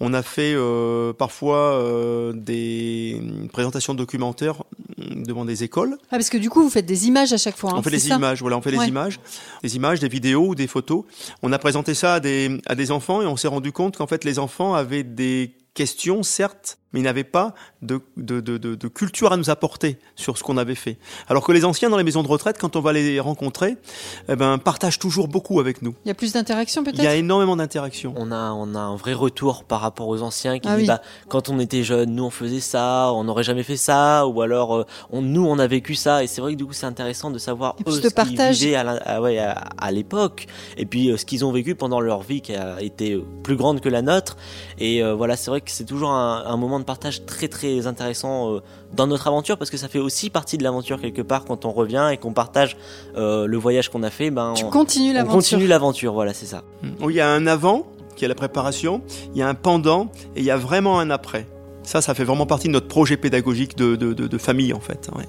[0.00, 3.20] On a fait euh, parfois euh, des
[3.52, 4.62] présentations documentaires
[5.10, 5.96] devant des écoles.
[6.04, 7.72] Ah, parce que du coup, vous faites des images à chaque fois.
[7.72, 8.84] Hein, on fait des images, voilà, on fait ouais.
[8.84, 9.20] des images,
[9.62, 11.04] des images, des vidéos ou des photos.
[11.42, 14.06] On a présenté ça à des, à des enfants et on s'est rendu compte qu'en
[14.06, 18.88] fait, les enfants avaient des questions, certes, mais ils n'avaient pas de, de, de, de,
[18.88, 20.98] culture à nous apporter sur ce qu'on avait fait.
[21.28, 23.76] Alors que les anciens dans les maisons de retraite, quand on va les rencontrer,
[24.28, 25.94] eh ben, partagent toujours beaucoup avec nous.
[26.04, 26.98] Il y a plus d'interaction peut-être?
[26.98, 28.14] Il y a énormément d'interaction.
[28.16, 31.02] On a, on a un vrai retour par rapport aux anciens qui ah disent bah,
[31.28, 34.76] quand on était jeune, nous on faisait ça, on n'aurait jamais fait ça, ou alors
[34.76, 36.24] euh, on, nous on a vécu ça.
[36.24, 38.90] Et c'est vrai que du coup c'est intéressant de savoir eux, ce qu'ils vivaient à,
[38.90, 42.54] à, ouais, à, l'époque, et puis euh, ce qu'ils ont vécu pendant leur vie qui
[42.54, 44.36] a été plus grande que la nôtre.
[44.78, 47.86] Et euh, voilà, c'est vrai que c'est toujours un, un moment de partage très très
[47.86, 48.60] intéressant euh,
[48.94, 51.70] dans notre aventure parce que ça fait aussi partie de l'aventure quelque part quand on
[51.70, 52.76] revient et qu'on partage
[53.16, 54.30] euh, le voyage qu'on a fait.
[54.30, 55.36] Ben, tu on, continues l'aventure.
[55.36, 56.62] continue l'aventure, voilà, c'est ça.
[56.82, 59.02] Il y a un avant qui est la préparation,
[59.34, 61.46] il y a un pendant et il y a vraiment un après.
[61.82, 64.80] Ça, ça fait vraiment partie de notre projet pédagogique de, de, de, de famille en
[64.80, 65.08] fait.
[65.16, 65.24] Ouais.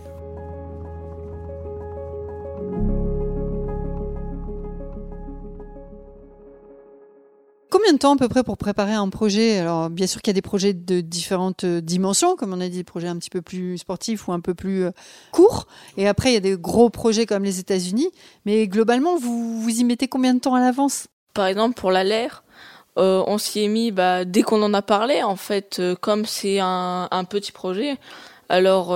[7.71, 9.57] Combien de temps à peu près pour préparer un projet?
[9.57, 12.67] Alors bien sûr qu'il y a des projets de différentes euh, dimensions, comme on a
[12.67, 14.91] dit, des projets un petit peu plus sportifs ou un peu plus euh,
[15.31, 15.67] courts.
[15.95, 18.09] Et après, il y a des gros projets comme les États-Unis.
[18.45, 21.07] Mais globalement, vous, vous y mettez combien de temps à l'avance?
[21.33, 22.03] Par exemple, pour la
[22.97, 26.59] euh, on s'y est mis bah, dès qu'on en a parlé, en fait, comme c'est
[26.59, 27.95] un, un, petit projet.
[28.49, 28.87] Alors.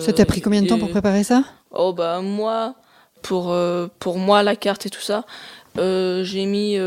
[0.00, 1.42] ça t'a pris combien de temps pour préparer ça?
[1.72, 2.76] Oh bah moi,
[3.22, 3.52] pour
[3.98, 5.24] pour moi la carte et tout ça,
[5.76, 6.78] j'ai mis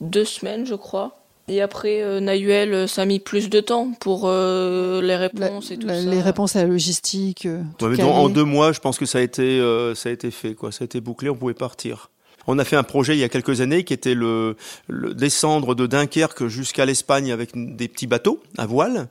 [0.00, 1.20] deux semaines, je crois.
[1.50, 5.72] Et après, euh, Nayuel, euh, ça a mis plus de temps pour euh, les réponses
[5.72, 5.94] et tout ça.
[5.94, 7.48] Les réponses à la logistique.
[7.80, 9.60] en deux mois, je pense que ça a été,
[9.96, 10.70] ça a été fait, quoi.
[10.70, 12.10] Ça a été bouclé, on pouvait partir.
[12.46, 14.56] On a fait un projet il y a quelques années qui était le,
[14.88, 19.08] descendre de Dunkerque jusqu'à l'Espagne avec des petits bateaux à voile.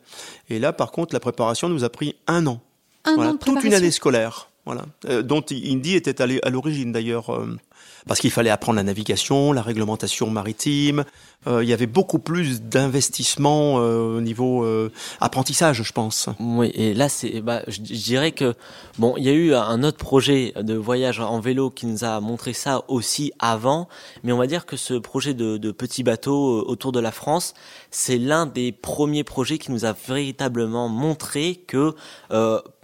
[0.49, 2.61] Et là, par contre, la préparation nous a pris un an.
[3.03, 4.49] Un an de toute une année scolaire.
[4.65, 4.85] Voilà,
[5.23, 7.35] dont Indy était à l'origine d'ailleurs
[8.07, 11.03] parce qu'il fallait apprendre la navigation, la réglementation maritime.
[11.47, 16.27] Euh, il y avait beaucoup plus d'investissement euh, au niveau euh, apprentissage, je pense.
[16.37, 18.55] Oui, et là, c'est, bah, je, dirais que
[18.97, 22.19] bon, il y a eu un autre projet de voyage en vélo qui nous a
[22.19, 23.87] montré ça aussi avant,
[24.23, 27.53] mais on va dire que ce projet de, de petit bateau autour de la France,
[27.89, 31.95] c'est l'un des premiers projets qui nous a véritablement montré que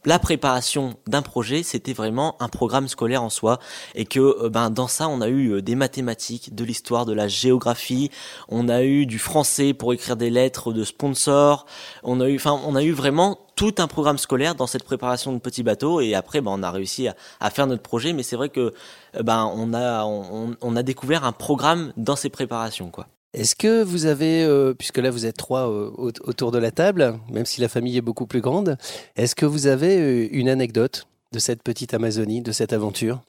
[0.06, 3.60] la préparation d'un projet, c'était vraiment un programme scolaire en soi,
[3.96, 7.28] et que ben dans ça, on a eu euh, des mathématiques, de l'histoire, de la
[7.28, 8.12] géographie,
[8.50, 11.66] on a eu du français pour écrire des lettres de sponsors,
[12.04, 15.34] on a eu, enfin, on a eu vraiment tout un programme scolaire dans cette préparation
[15.34, 16.02] de petits bateaux.
[16.02, 17.08] Et après ben, on a réussi
[17.40, 18.14] à, faire notre projet.
[18.14, 18.74] Mais c'est vrai que
[19.16, 23.08] euh, ben on a on, a découvert un programme dans ces préparations quoi.
[23.34, 27.46] Est-ce que vous avez, euh, puisque là vous êtes trois autour de la table, même
[27.46, 28.78] si la famille est beaucoup plus grande,
[29.18, 33.20] est-ce que vous avez une anecdote de cette petite Amazonie, de cette aventure?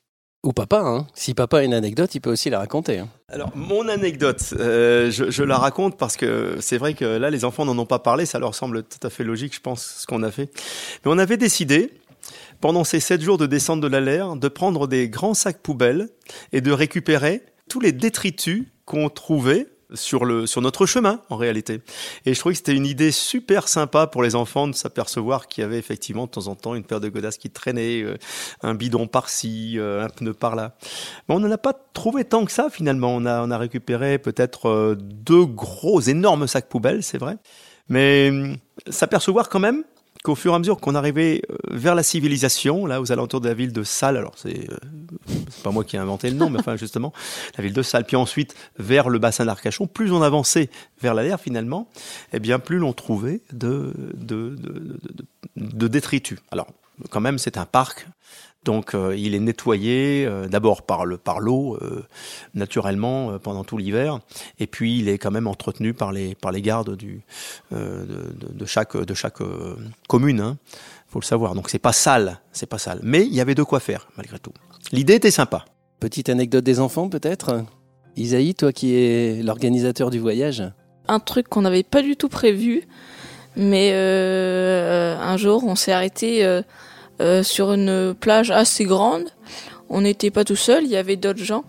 [0.46, 1.06] Ou papa, hein.
[1.14, 3.00] si papa a une anecdote, il peut aussi la raconter.
[3.00, 3.08] Hein.
[3.28, 7.64] Alors, mon anecdote, euh, je, la raconte parce que c'est vrai que là, les enfants
[7.64, 10.22] n'en ont pas parlé, ça leur semble tout à fait logique, je pense, ce qu'on
[10.22, 10.50] a fait.
[11.04, 11.90] Mais on avait décidé,
[12.60, 14.00] pendant ces sept jours de descente de la
[14.36, 16.08] de prendre des grands sacs poubelles
[16.52, 21.80] et de récupérer tous les détritus qu'on trouvait sur le sur notre chemin en réalité.
[22.24, 25.62] Et je trouvais que c'était une idée super sympa pour les enfants de s'apercevoir qu'il
[25.62, 28.16] y avait effectivement de temps en temps une paire de godasses qui traînait, euh,
[28.62, 30.76] un bidon par-ci, euh, un pneu par-là.
[31.28, 33.14] Mais on n'en a pas trouvé tant que ça finalement.
[33.14, 37.36] On a on a récupéré peut-être euh, deux gros énormes sacs poubelles, c'est vrai.
[37.88, 38.56] Mais hum,
[38.88, 39.84] s'apercevoir quand même
[40.26, 43.48] qu'au fur et à mesure qu'on arrivait euh, vers la civilisation, là aux alentours de
[43.48, 44.76] la ville de Salles, alors c'est euh,
[45.62, 47.12] pas moi qui ai inventé le nom, mais enfin justement
[47.56, 50.68] la ville de Salles, puis ensuite vers le bassin d'Arcachon, plus on avançait
[51.00, 51.88] vers la l'air finalement,
[52.32, 54.98] eh bien plus l'on trouvait de de, de, de,
[55.56, 56.40] de détritus.
[56.50, 56.66] Alors
[57.10, 58.08] quand même c'est un parc
[58.66, 62.04] donc euh, il est nettoyé euh, d'abord par le par l'eau euh,
[62.54, 64.18] naturellement pendant tout l'hiver
[64.58, 67.22] et puis il est quand même entretenu par les par les gardes du
[67.70, 68.06] de,
[68.52, 69.38] de, chaque de chaque
[70.08, 70.58] commune hein,
[71.08, 71.54] faut le savoir.
[71.54, 74.38] Donc c'est pas sale, c'est pas sale, mais il y avait de quoi faire malgré
[74.38, 74.52] tout.
[74.92, 75.64] L'idée était sympa.
[76.00, 77.64] Petite anecdote des enfants peut-être.
[78.16, 80.64] Isaïe, toi qui es l'organisateur du voyage.
[81.06, 82.88] Un truc qu'on n'avait pas du tout prévu,
[83.56, 86.44] mais un jour on s'est arrêté
[87.20, 89.24] euh, sur une plage assez grande.
[89.88, 91.64] On n'était pas tout seul, il y avait d'autres gens.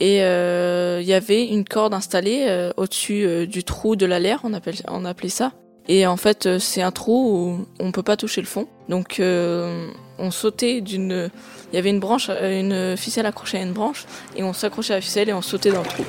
[0.00, 4.52] Et euh, il y avait une corde installée euh, au-dessus du trou de la on,
[4.52, 5.52] appelle, on appelait ça.
[5.86, 8.66] Et en fait, c'est un trou où on peut pas toucher le fond.
[8.88, 11.30] Donc, on sautait d'une.
[11.72, 14.96] Il y avait une branche, une ficelle accrochée à une branche, et on s'accrochait à
[14.96, 16.04] la ficelle et on sautait dans le trou.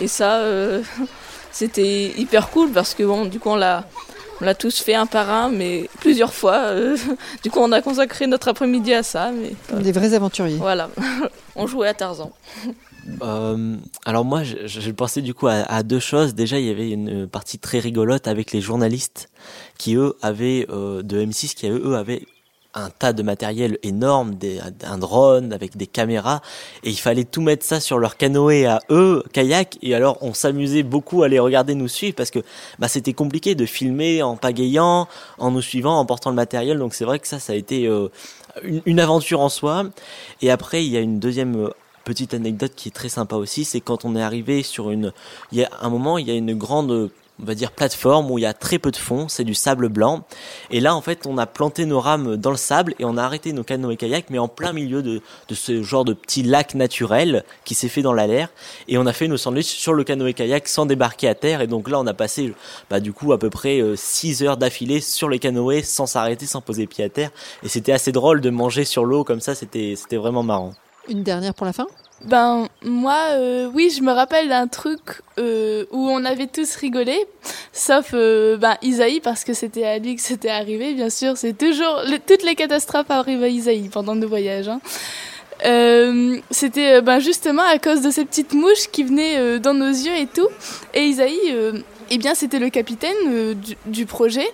[0.00, 0.40] Et ça,
[1.50, 3.84] c'était hyper cool parce que bon, du coup, on l'a,
[4.40, 6.56] on l'a tous fait un par un, mais plusieurs fois.
[6.56, 6.96] Euh,
[7.42, 9.30] du coup, on a consacré notre après-midi à ça.
[9.32, 10.56] Mais, Des vrais aventuriers.
[10.56, 10.90] Voilà,
[11.56, 12.32] on jouait à Tarzan.
[13.22, 16.34] Euh, alors moi, je, je pensais du coup à, à, deux choses.
[16.34, 19.28] Déjà, il y avait une partie très rigolote avec les journalistes
[19.78, 22.26] qui eux avaient euh, de M6 qui eux avaient
[22.74, 26.42] un tas de matériel énorme, des, un drone avec des caméras,
[26.82, 30.34] et il fallait tout mettre ça sur leur canoë à eux, kayak, et alors on
[30.34, 32.40] s'amusait beaucoup à les regarder nous suivre parce que
[32.78, 35.08] bah, c'était compliqué de filmer en pagayant,
[35.38, 37.86] en nous suivant, en portant le matériel, donc c'est vrai que ça, ça a été
[37.86, 38.08] euh,
[38.62, 39.84] une, une, aventure en soi.
[40.42, 41.70] Et après, il y a une deuxième euh,
[42.04, 45.12] petite anecdote qui est très sympa aussi, c'est quand on est arrivé sur une,
[45.52, 47.10] il y a un moment, il y a une grande
[47.40, 49.88] on va dire plateforme où il y a très peu de fond, c'est du sable
[49.88, 50.24] blanc.
[50.70, 53.22] Et là, en fait, on a planté nos rames dans le sable et on a
[53.22, 56.74] arrêté nos canoës kayaks, mais en plein milieu de, de ce genre de petit lac
[56.74, 58.50] naturel qui s'est fait dans la l'air.
[58.88, 61.60] Et on a fait nos sandwichs sur le canoë kayak sans débarquer à terre.
[61.60, 62.54] Et donc là, on a passé,
[62.88, 66.46] bah, du coup, à peu près 6 euh, heures d'affilée sur les canoës sans s'arrêter,
[66.46, 67.30] sans poser pied à terre.
[67.62, 70.72] Et c'était assez drôle de manger sur l'eau comme ça, c'était vraiment marrant.
[71.08, 71.86] Une dernière pour la fin?
[72.22, 75.00] Ben moi, euh, oui, je me rappelle d'un truc
[75.38, 77.18] euh, où on avait tous rigolé,
[77.72, 80.94] sauf euh, ben Isaïe parce que c'était à lui que c'était arrivé.
[80.94, 84.68] Bien sûr, c'est toujours toutes les catastrophes arrivent à Isaïe pendant nos voyages.
[84.68, 84.80] Hein.
[85.66, 90.16] Euh, c'était ben justement à cause de ces petites mouches qui venaient dans nos yeux
[90.16, 90.48] et tout.
[90.94, 91.54] Et Isaïe,
[92.10, 94.46] eh bien, c'était le capitaine du, du projet.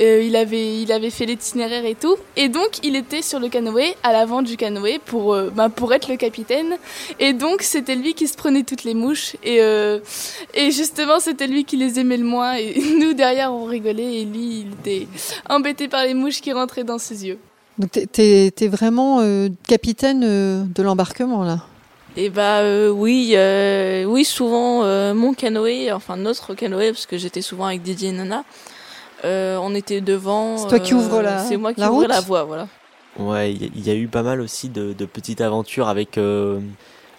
[0.00, 2.16] Euh, il, avait, il avait fait l'itinéraire et tout.
[2.36, 5.92] Et donc, il était sur le canoë, à l'avant du canoë, pour, euh, bah, pour
[5.94, 6.76] être le capitaine.
[7.18, 9.36] Et donc, c'était lui qui se prenait toutes les mouches.
[9.42, 10.00] Et, euh,
[10.54, 12.54] et justement, c'était lui qui les aimait le moins.
[12.54, 14.20] Et nous, derrière, on rigolait.
[14.20, 15.06] Et lui, il était
[15.48, 17.38] embêté par les mouches qui rentraient dans ses yeux.
[17.78, 19.20] Donc, t'es es, vraiment
[19.68, 21.60] capitaine de l'embarquement, là?
[22.18, 24.82] Et eh bah oui, euh, oui souvent
[25.12, 28.42] mon canoë, enfin notre canoë parce que j'étais souvent avec Didier et Nana,
[29.24, 30.58] euh, on était devant.
[30.58, 31.38] C'est toi qui ouvre la.
[31.38, 32.68] C'est moi qui la ouvre la voie, voilà.
[33.18, 36.60] Ouais, il y, a eu pas mal aussi de, de petites aventures avec euh,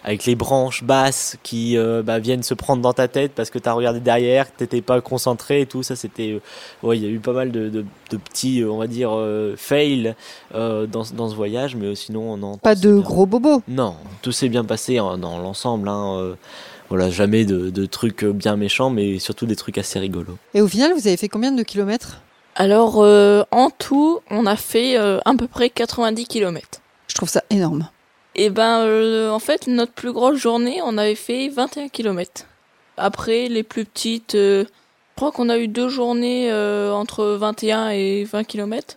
[0.04, 3.58] avec les branches basses qui euh, bah, viennent se prendre dans ta tête parce que
[3.58, 5.82] t'as regardé derrière, que t'étais pas concentré et tout.
[5.82, 6.40] Ça, c'était
[6.84, 9.10] ouais, il y a eu pas mal de, de, de petits, on va dire,
[9.56, 10.14] fails
[10.54, 12.58] dans, dans ce voyage, mais sinon, non.
[12.58, 13.62] Pas de gros bobos.
[13.66, 15.88] Non, tout s'est bien passé hein, dans l'ensemble.
[15.88, 16.36] Hein,
[16.88, 20.38] voilà, jamais de, de, trucs bien méchants, mais surtout des trucs assez rigolos.
[20.54, 22.22] Et au final, vous avez fait combien de kilomètres?
[22.60, 26.80] Alors, euh, en tout, on a fait euh, à peu près 90 kilomètres.
[27.06, 27.88] Je trouve ça énorme.
[28.34, 32.46] Et eh ben, euh, en fait, notre plus grosse journée, on avait fait 21 kilomètres.
[32.96, 34.66] Après, les plus petites, je
[35.14, 38.96] crois qu'on a eu deux journées entre 21 et 20 kilomètres.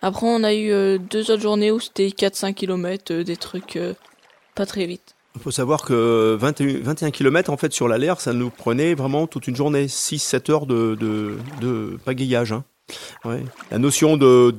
[0.00, 3.78] Après, on a eu deux autres journées où c'était 4-5 kilomètres, des trucs
[4.54, 5.13] pas très vite.
[5.36, 9.26] Il faut savoir que 21, 21 km en fait sur l'alerte, ça nous prenait vraiment
[9.26, 12.52] toute une journée, 6-7 heures de, de, de pagayage.
[12.52, 12.64] Hein.
[13.24, 13.42] Ouais.
[13.70, 14.54] La notion de,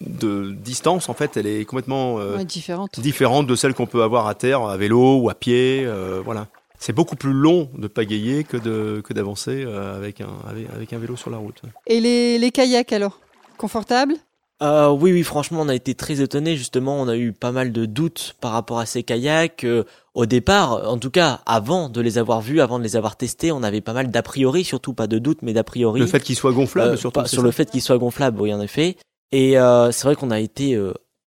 [0.00, 3.00] de distance, en fait, elle est complètement euh, ouais, différente.
[3.00, 5.84] différente de celle qu'on peut avoir à terre, à vélo ou à pied.
[5.84, 6.48] Euh, voilà.
[6.78, 10.92] C'est beaucoup plus long de pagayer que de que d'avancer euh, avec un avec, avec,
[10.92, 11.62] un vélo sur la route.
[11.86, 13.20] Et les, les kayaks alors,
[13.56, 14.16] confortables?
[14.62, 16.56] Euh, oui, oui, franchement, on a été très étonnés.
[16.56, 19.64] Justement, on a eu pas mal de doutes par rapport à ces kayaks.
[19.64, 23.16] Euh, au départ, en tout cas, avant de les avoir vus, avant de les avoir
[23.16, 26.00] testés, on avait pas mal d'a priori, surtout pas de doutes, mais d'a priori.
[26.00, 27.26] Le fait qu'ils soient gonflables, euh, surtout.
[27.26, 28.96] sur le fait qu'ils soient gonflables, oui, en effet.
[29.32, 30.78] Et euh, c'est vrai qu'on a été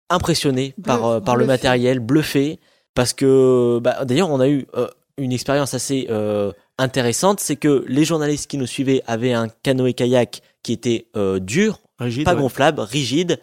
[0.09, 2.59] impressionné par par le matériel, bluffé,
[2.93, 4.65] parce que bah, d'ailleurs, on a eu
[5.17, 6.07] une expérience assez
[6.77, 11.07] intéressante, c'est que les journalistes qui nous suivaient avaient un canoë kayak qui était
[11.39, 13.39] dur rigide, pas gonflable, rigide,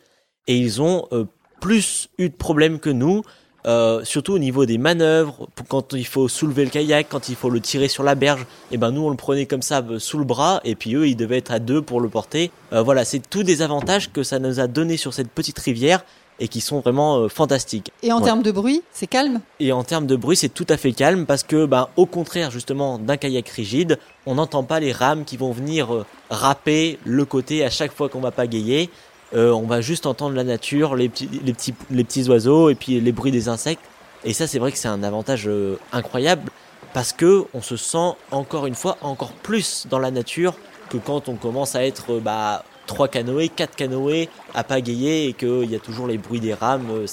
[0.47, 1.25] et ils ont euh,
[1.61, 3.23] plus eu de problèmes que nous,
[3.65, 7.51] euh, surtout au niveau des manœuvres, quand il faut soulever le kayak, quand il faut
[7.51, 10.19] le tirer sur la berge, et ben nous on le prenait comme ça euh, sous
[10.19, 12.51] le bras, et puis eux ils devaient être à deux pour le porter.
[12.73, 16.05] Euh, voilà, c'est tous des avantages que ça nous a donné sur cette petite rivière
[16.41, 17.93] et qui sont vraiment euh, fantastiques.
[18.03, 18.25] Et en ouais.
[18.25, 19.41] termes de bruit, c'est calme?
[19.61, 22.51] Et en termes de bruit, c'est tout à fait calme parce que, ben, au contraire
[22.51, 27.25] justement d'un kayak rigide, on n'entend pas les rames qui vont venir euh, râper le
[27.25, 28.91] côté à chaque fois qu'on va pagayer.
[29.35, 32.75] Euh, on va juste entendre la nature, les petits, les petits, les petits oiseaux et
[32.75, 33.85] puis les bruits des insectes.
[34.25, 36.51] Et ça, c'est vrai que c'est un avantage euh, incroyable
[36.93, 40.55] parce que on se sent encore une fois encore plus dans la nature
[40.91, 45.71] que quand on commence à être bah, trois canoës, quatre canoës à pagayer et qu'il
[45.71, 47.07] y a toujours les bruits des rames, euh,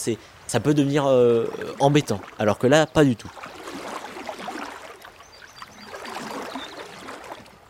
[0.47, 1.45] ça peut devenir euh,
[1.79, 2.19] embêtant.
[2.38, 3.29] Alors que là, pas du tout.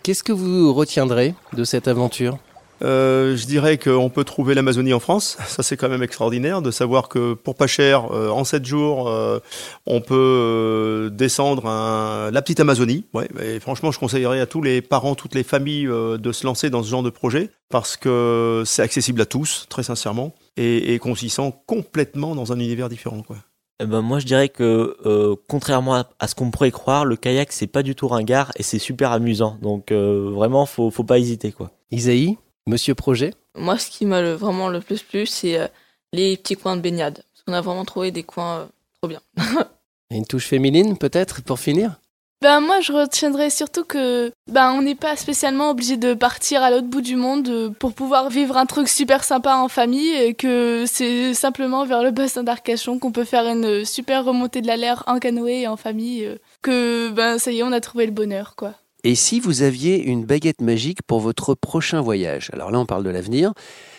[0.03, 2.39] Qu'est-ce que vous retiendrez de cette aventure?
[2.81, 5.37] Euh, je dirais qu'on peut trouver l'Amazonie en France.
[5.47, 9.10] Ça, c'est quand même extraordinaire de savoir que pour pas cher, euh, en 7 jours,
[9.10, 9.39] euh,
[9.85, 13.06] on peut descendre un, la petite Amazonie.
[13.13, 16.45] Ouais, et franchement, je conseillerais à tous les parents, toutes les familles euh, de se
[16.45, 20.93] lancer dans ce genre de projet parce que c'est accessible à tous, très sincèrement, et,
[20.93, 23.21] et qu'on s'y sent complètement dans un univers différent.
[23.21, 23.37] Quoi.
[23.79, 27.51] eh ben moi je dirais que euh, contrairement à, ce qu'on pourrait croire, le kayak
[27.51, 29.58] c'est pas du tout ringard et c'est super amusant.
[29.62, 31.71] Donc euh, vraiment faut faut pas hésiter quoi.
[31.91, 32.37] Isaïe,
[32.67, 33.33] Monsieur Projet.
[33.55, 35.67] Moi ce qui m'a vraiment le plus plu c'est euh,
[36.13, 37.23] les petits coins de baignade.
[37.33, 38.69] Parce qu'on a vraiment trouvé des coins
[39.01, 39.21] trop bien.
[40.12, 41.99] une touche féminine peut-être pour finir?
[42.41, 46.71] Ben moi je retiendrai surtout que ben on n'est pas spécialement obligé de partir à
[46.71, 50.33] l'autre bout du monde euh, pour pouvoir vivre un truc super sympa en famille et
[50.35, 54.77] que c'est simplement vers le bassin d'Arcachon qu'on peut faire une super remontée de la
[54.77, 58.05] l'air en canoë et en famille euh, que ben ça y est on a trouvé
[58.05, 58.73] le bonheur quoi.
[59.04, 62.50] Et si vous aviez une baguette magique pour votre prochain voyage?
[62.54, 63.54] Alors là on parle de l'avenir,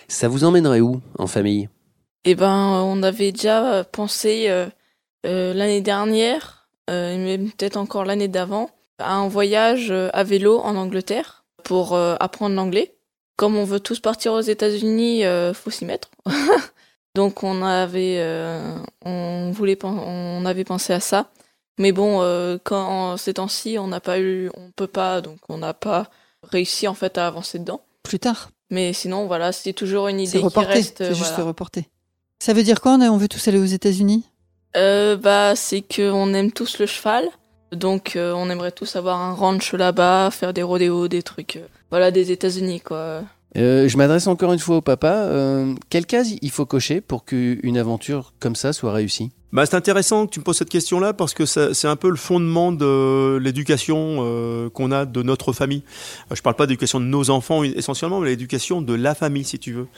[0.08, 1.68] ça vous emmènerait où en famille?
[2.24, 4.68] Eh ben on avait déjà pensé euh,
[5.24, 10.74] l'année dernière euh, mais peut-être encore l'année d'avant, à un voyage euh, à vélo en
[10.76, 12.96] Angleterre pour euh, apprendre l'anglais.
[13.36, 15.22] Comme on veut tous partir aux États-Unis,
[15.54, 16.10] faut s'y mettre.
[17.14, 18.22] Donc on avait,
[19.02, 21.30] on voulait, on avait pensé à ça.
[21.80, 22.20] Mais bon,
[22.62, 26.10] quand ces temps-ci, on n'a pas eu, on peut pas, donc on n'a pas
[26.44, 27.80] réussi en fait à avancer dedans.
[28.02, 28.50] Plus tard.
[28.70, 30.98] Mais sinon, voilà, c'est toujours une idée qui reste.
[30.98, 31.88] C'est juste reporté.
[32.38, 34.24] Ça veut dire quoi On veut tous aller aux États-Unis?
[34.76, 37.28] Euh, Bah, c'est qu'on aime tous le cheval.
[37.72, 41.56] Donc, euh, on aimerait tous avoir un ranch là-bas, faire des rodéos, des trucs.
[41.56, 43.22] Euh, voilà, des États-Unis, quoi.
[43.56, 45.28] Euh, je m'adresse encore une fois au papa.
[45.88, 49.32] quelle case il faut cocher pour qu'une aventure comme ça soit réussie?
[49.52, 52.16] Bah, c'est intéressant que tu me poses cette question-là parce que c'est un peu le
[52.16, 55.82] fondement de l'éducation qu'on a de notre famille.
[56.32, 59.72] Je parle pas d'éducation de nos enfants essentiellement, mais l'éducation de la famille, si tu
[59.72, 59.88] veux.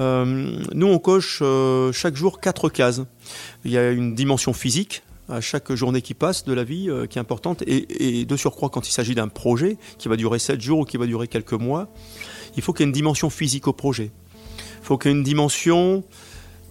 [0.00, 3.02] Euh, nous, on coche euh, chaque jour quatre cases.
[3.64, 7.06] Il y a une dimension physique à chaque journée qui passe de la vie euh,
[7.06, 10.60] qui est importante et, de surcroît quand il s'agit d'un projet qui va durer sept
[10.60, 11.88] jours ou qui va durer quelques mois,
[12.56, 14.10] il faut qu'il y ait une dimension physique au projet.
[14.80, 16.04] Il faut qu'il y ait une dimension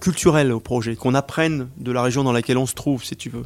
[0.04, 3.30] culturelle au projet, qu'on apprenne de la région dans laquelle on se trouve, si tu
[3.30, 3.45] veux.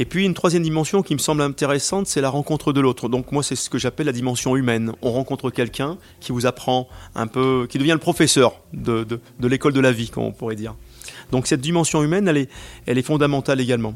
[0.00, 3.08] Et puis une troisième dimension qui me semble intéressante, c'est la rencontre de l'autre.
[3.08, 4.92] Donc moi, c'est ce que j'appelle la dimension humaine.
[5.02, 9.72] On rencontre quelqu'un qui vous apprend un peu, qui devient le professeur de, de, l'école
[9.72, 10.74] de la vie, comme on pourrait dire.
[11.30, 12.50] Donc cette dimension humaine, elle est,
[12.86, 13.94] elle est fondamentale également.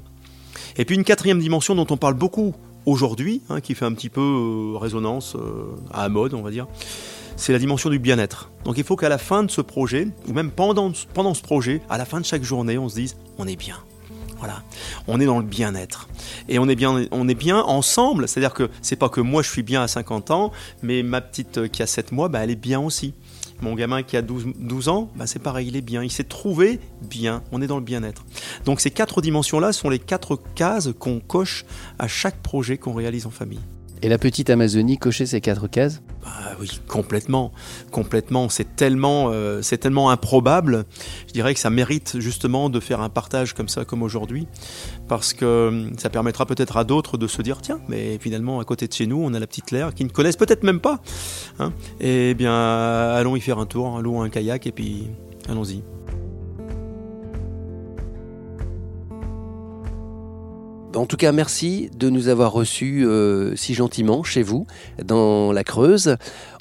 [0.77, 2.55] Et puis une quatrième dimension dont on parle beaucoup
[2.87, 6.53] aujourd'hui, hein, qui fait un petit peu euh, résonance euh, à la mode, on va
[6.53, 6.69] dire,
[7.41, 8.51] c'est la dimension du bien-être.
[8.65, 11.81] Donc il faut qu'à la fin de ce projet, ou même pendant, pendant ce projet,
[11.89, 13.77] à la fin de chaque journée, on se dise, on est bien
[14.39, 14.63] voilà,
[15.07, 16.09] on est dans le bien-être
[16.49, 18.27] et on est bien, on est bien ensemble.
[18.27, 20.51] C'est-à-dire que c'est pas que moi je suis bien à 50 ans,
[20.83, 23.13] mais ma petite euh, qui a 7 mois, bah, elle est bien aussi.
[23.61, 26.03] Mon gamin qui a 12, ans, bah, c'est pareil, il est bien.
[26.03, 27.43] Il s'est trouvé bien.
[27.53, 28.25] On est dans le bien-être.
[28.65, 31.67] Donc ces quatre dimensions-là sont les quatre cases qu'on coche
[31.99, 33.61] à chaque projet qu'on réalise en famille.
[34.03, 37.53] Et la petite Amazonie cocher ces quatre cases bah oui, complètement,
[37.91, 38.49] complètement.
[38.51, 40.85] C'est tellement, euh, c'est tellement improbable.
[41.27, 44.47] Je dirais que ça mérite justement de faire un partage comme ça, comme aujourd'hui,
[45.09, 48.65] parce que hum, ça permettra peut-être à d'autres de se dire tiens, mais finalement à
[48.65, 51.01] côté de chez nous, on a la petite Lair qui ne connaissent peut-être même pas.
[51.59, 55.09] Hein et eh bien, allons y faire un tour, allons un kayak et puis
[55.49, 55.83] allons-y.
[61.01, 64.67] En tout cas, merci de nous avoir reçus euh, si gentiment chez vous,
[65.03, 66.17] dans la Creuse.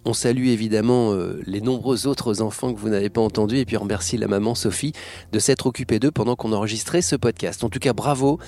[0.06, 3.76] On salue évidemment euh, les nombreux autres enfants que vous n'avez pas entendus et puis
[3.76, 4.94] on remercie la maman Sophie
[5.34, 7.66] de s'être occupée d'eux pendant qu'on enregistrait ce podcast.
[7.66, 8.40] En tout cas, bravo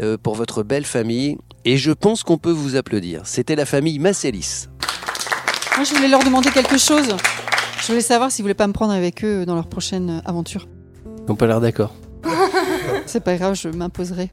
[0.00, 3.22] euh, pour votre belle famille et je pense qu'on peut vous applaudir.
[3.24, 4.66] C'était la famille Massélis.
[5.76, 7.16] Moi, je voulais leur demander quelque chose.
[7.82, 10.66] Je voulais savoir s'ils voulaient pas me prendre avec eux dans leur prochaine aventure.
[11.28, 11.94] On peut l'air d'accord.
[13.06, 14.32] C'est pas grave, je m'imposerai.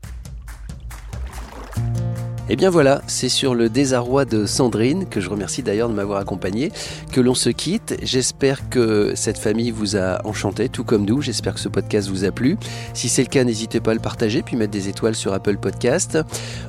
[2.50, 5.94] Et eh bien voilà, c'est sur le désarroi de Sandrine, que je remercie d'ailleurs de
[5.94, 6.74] m'avoir accompagné,
[7.14, 7.96] que l'on se quitte.
[8.04, 11.22] J'espère que cette famille vous a enchanté, tout comme nous.
[11.22, 12.58] J'espère que ce podcast vous a plu.
[12.94, 15.56] Si c'est le cas, n'hésitez pas à le partager, puis mettre des étoiles sur Apple
[15.56, 16.20] Podcast.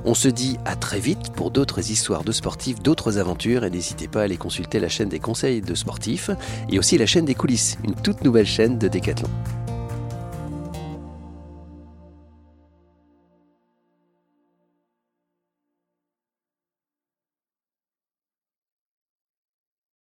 [0.05, 4.07] On se dit à très vite pour d'autres histoires de sportifs, d'autres aventures, et n'hésitez
[4.07, 6.31] pas à aller consulter la chaîne des conseils de sportifs,
[6.71, 9.29] et aussi la chaîne des coulisses, une toute nouvelle chaîne de Décathlon.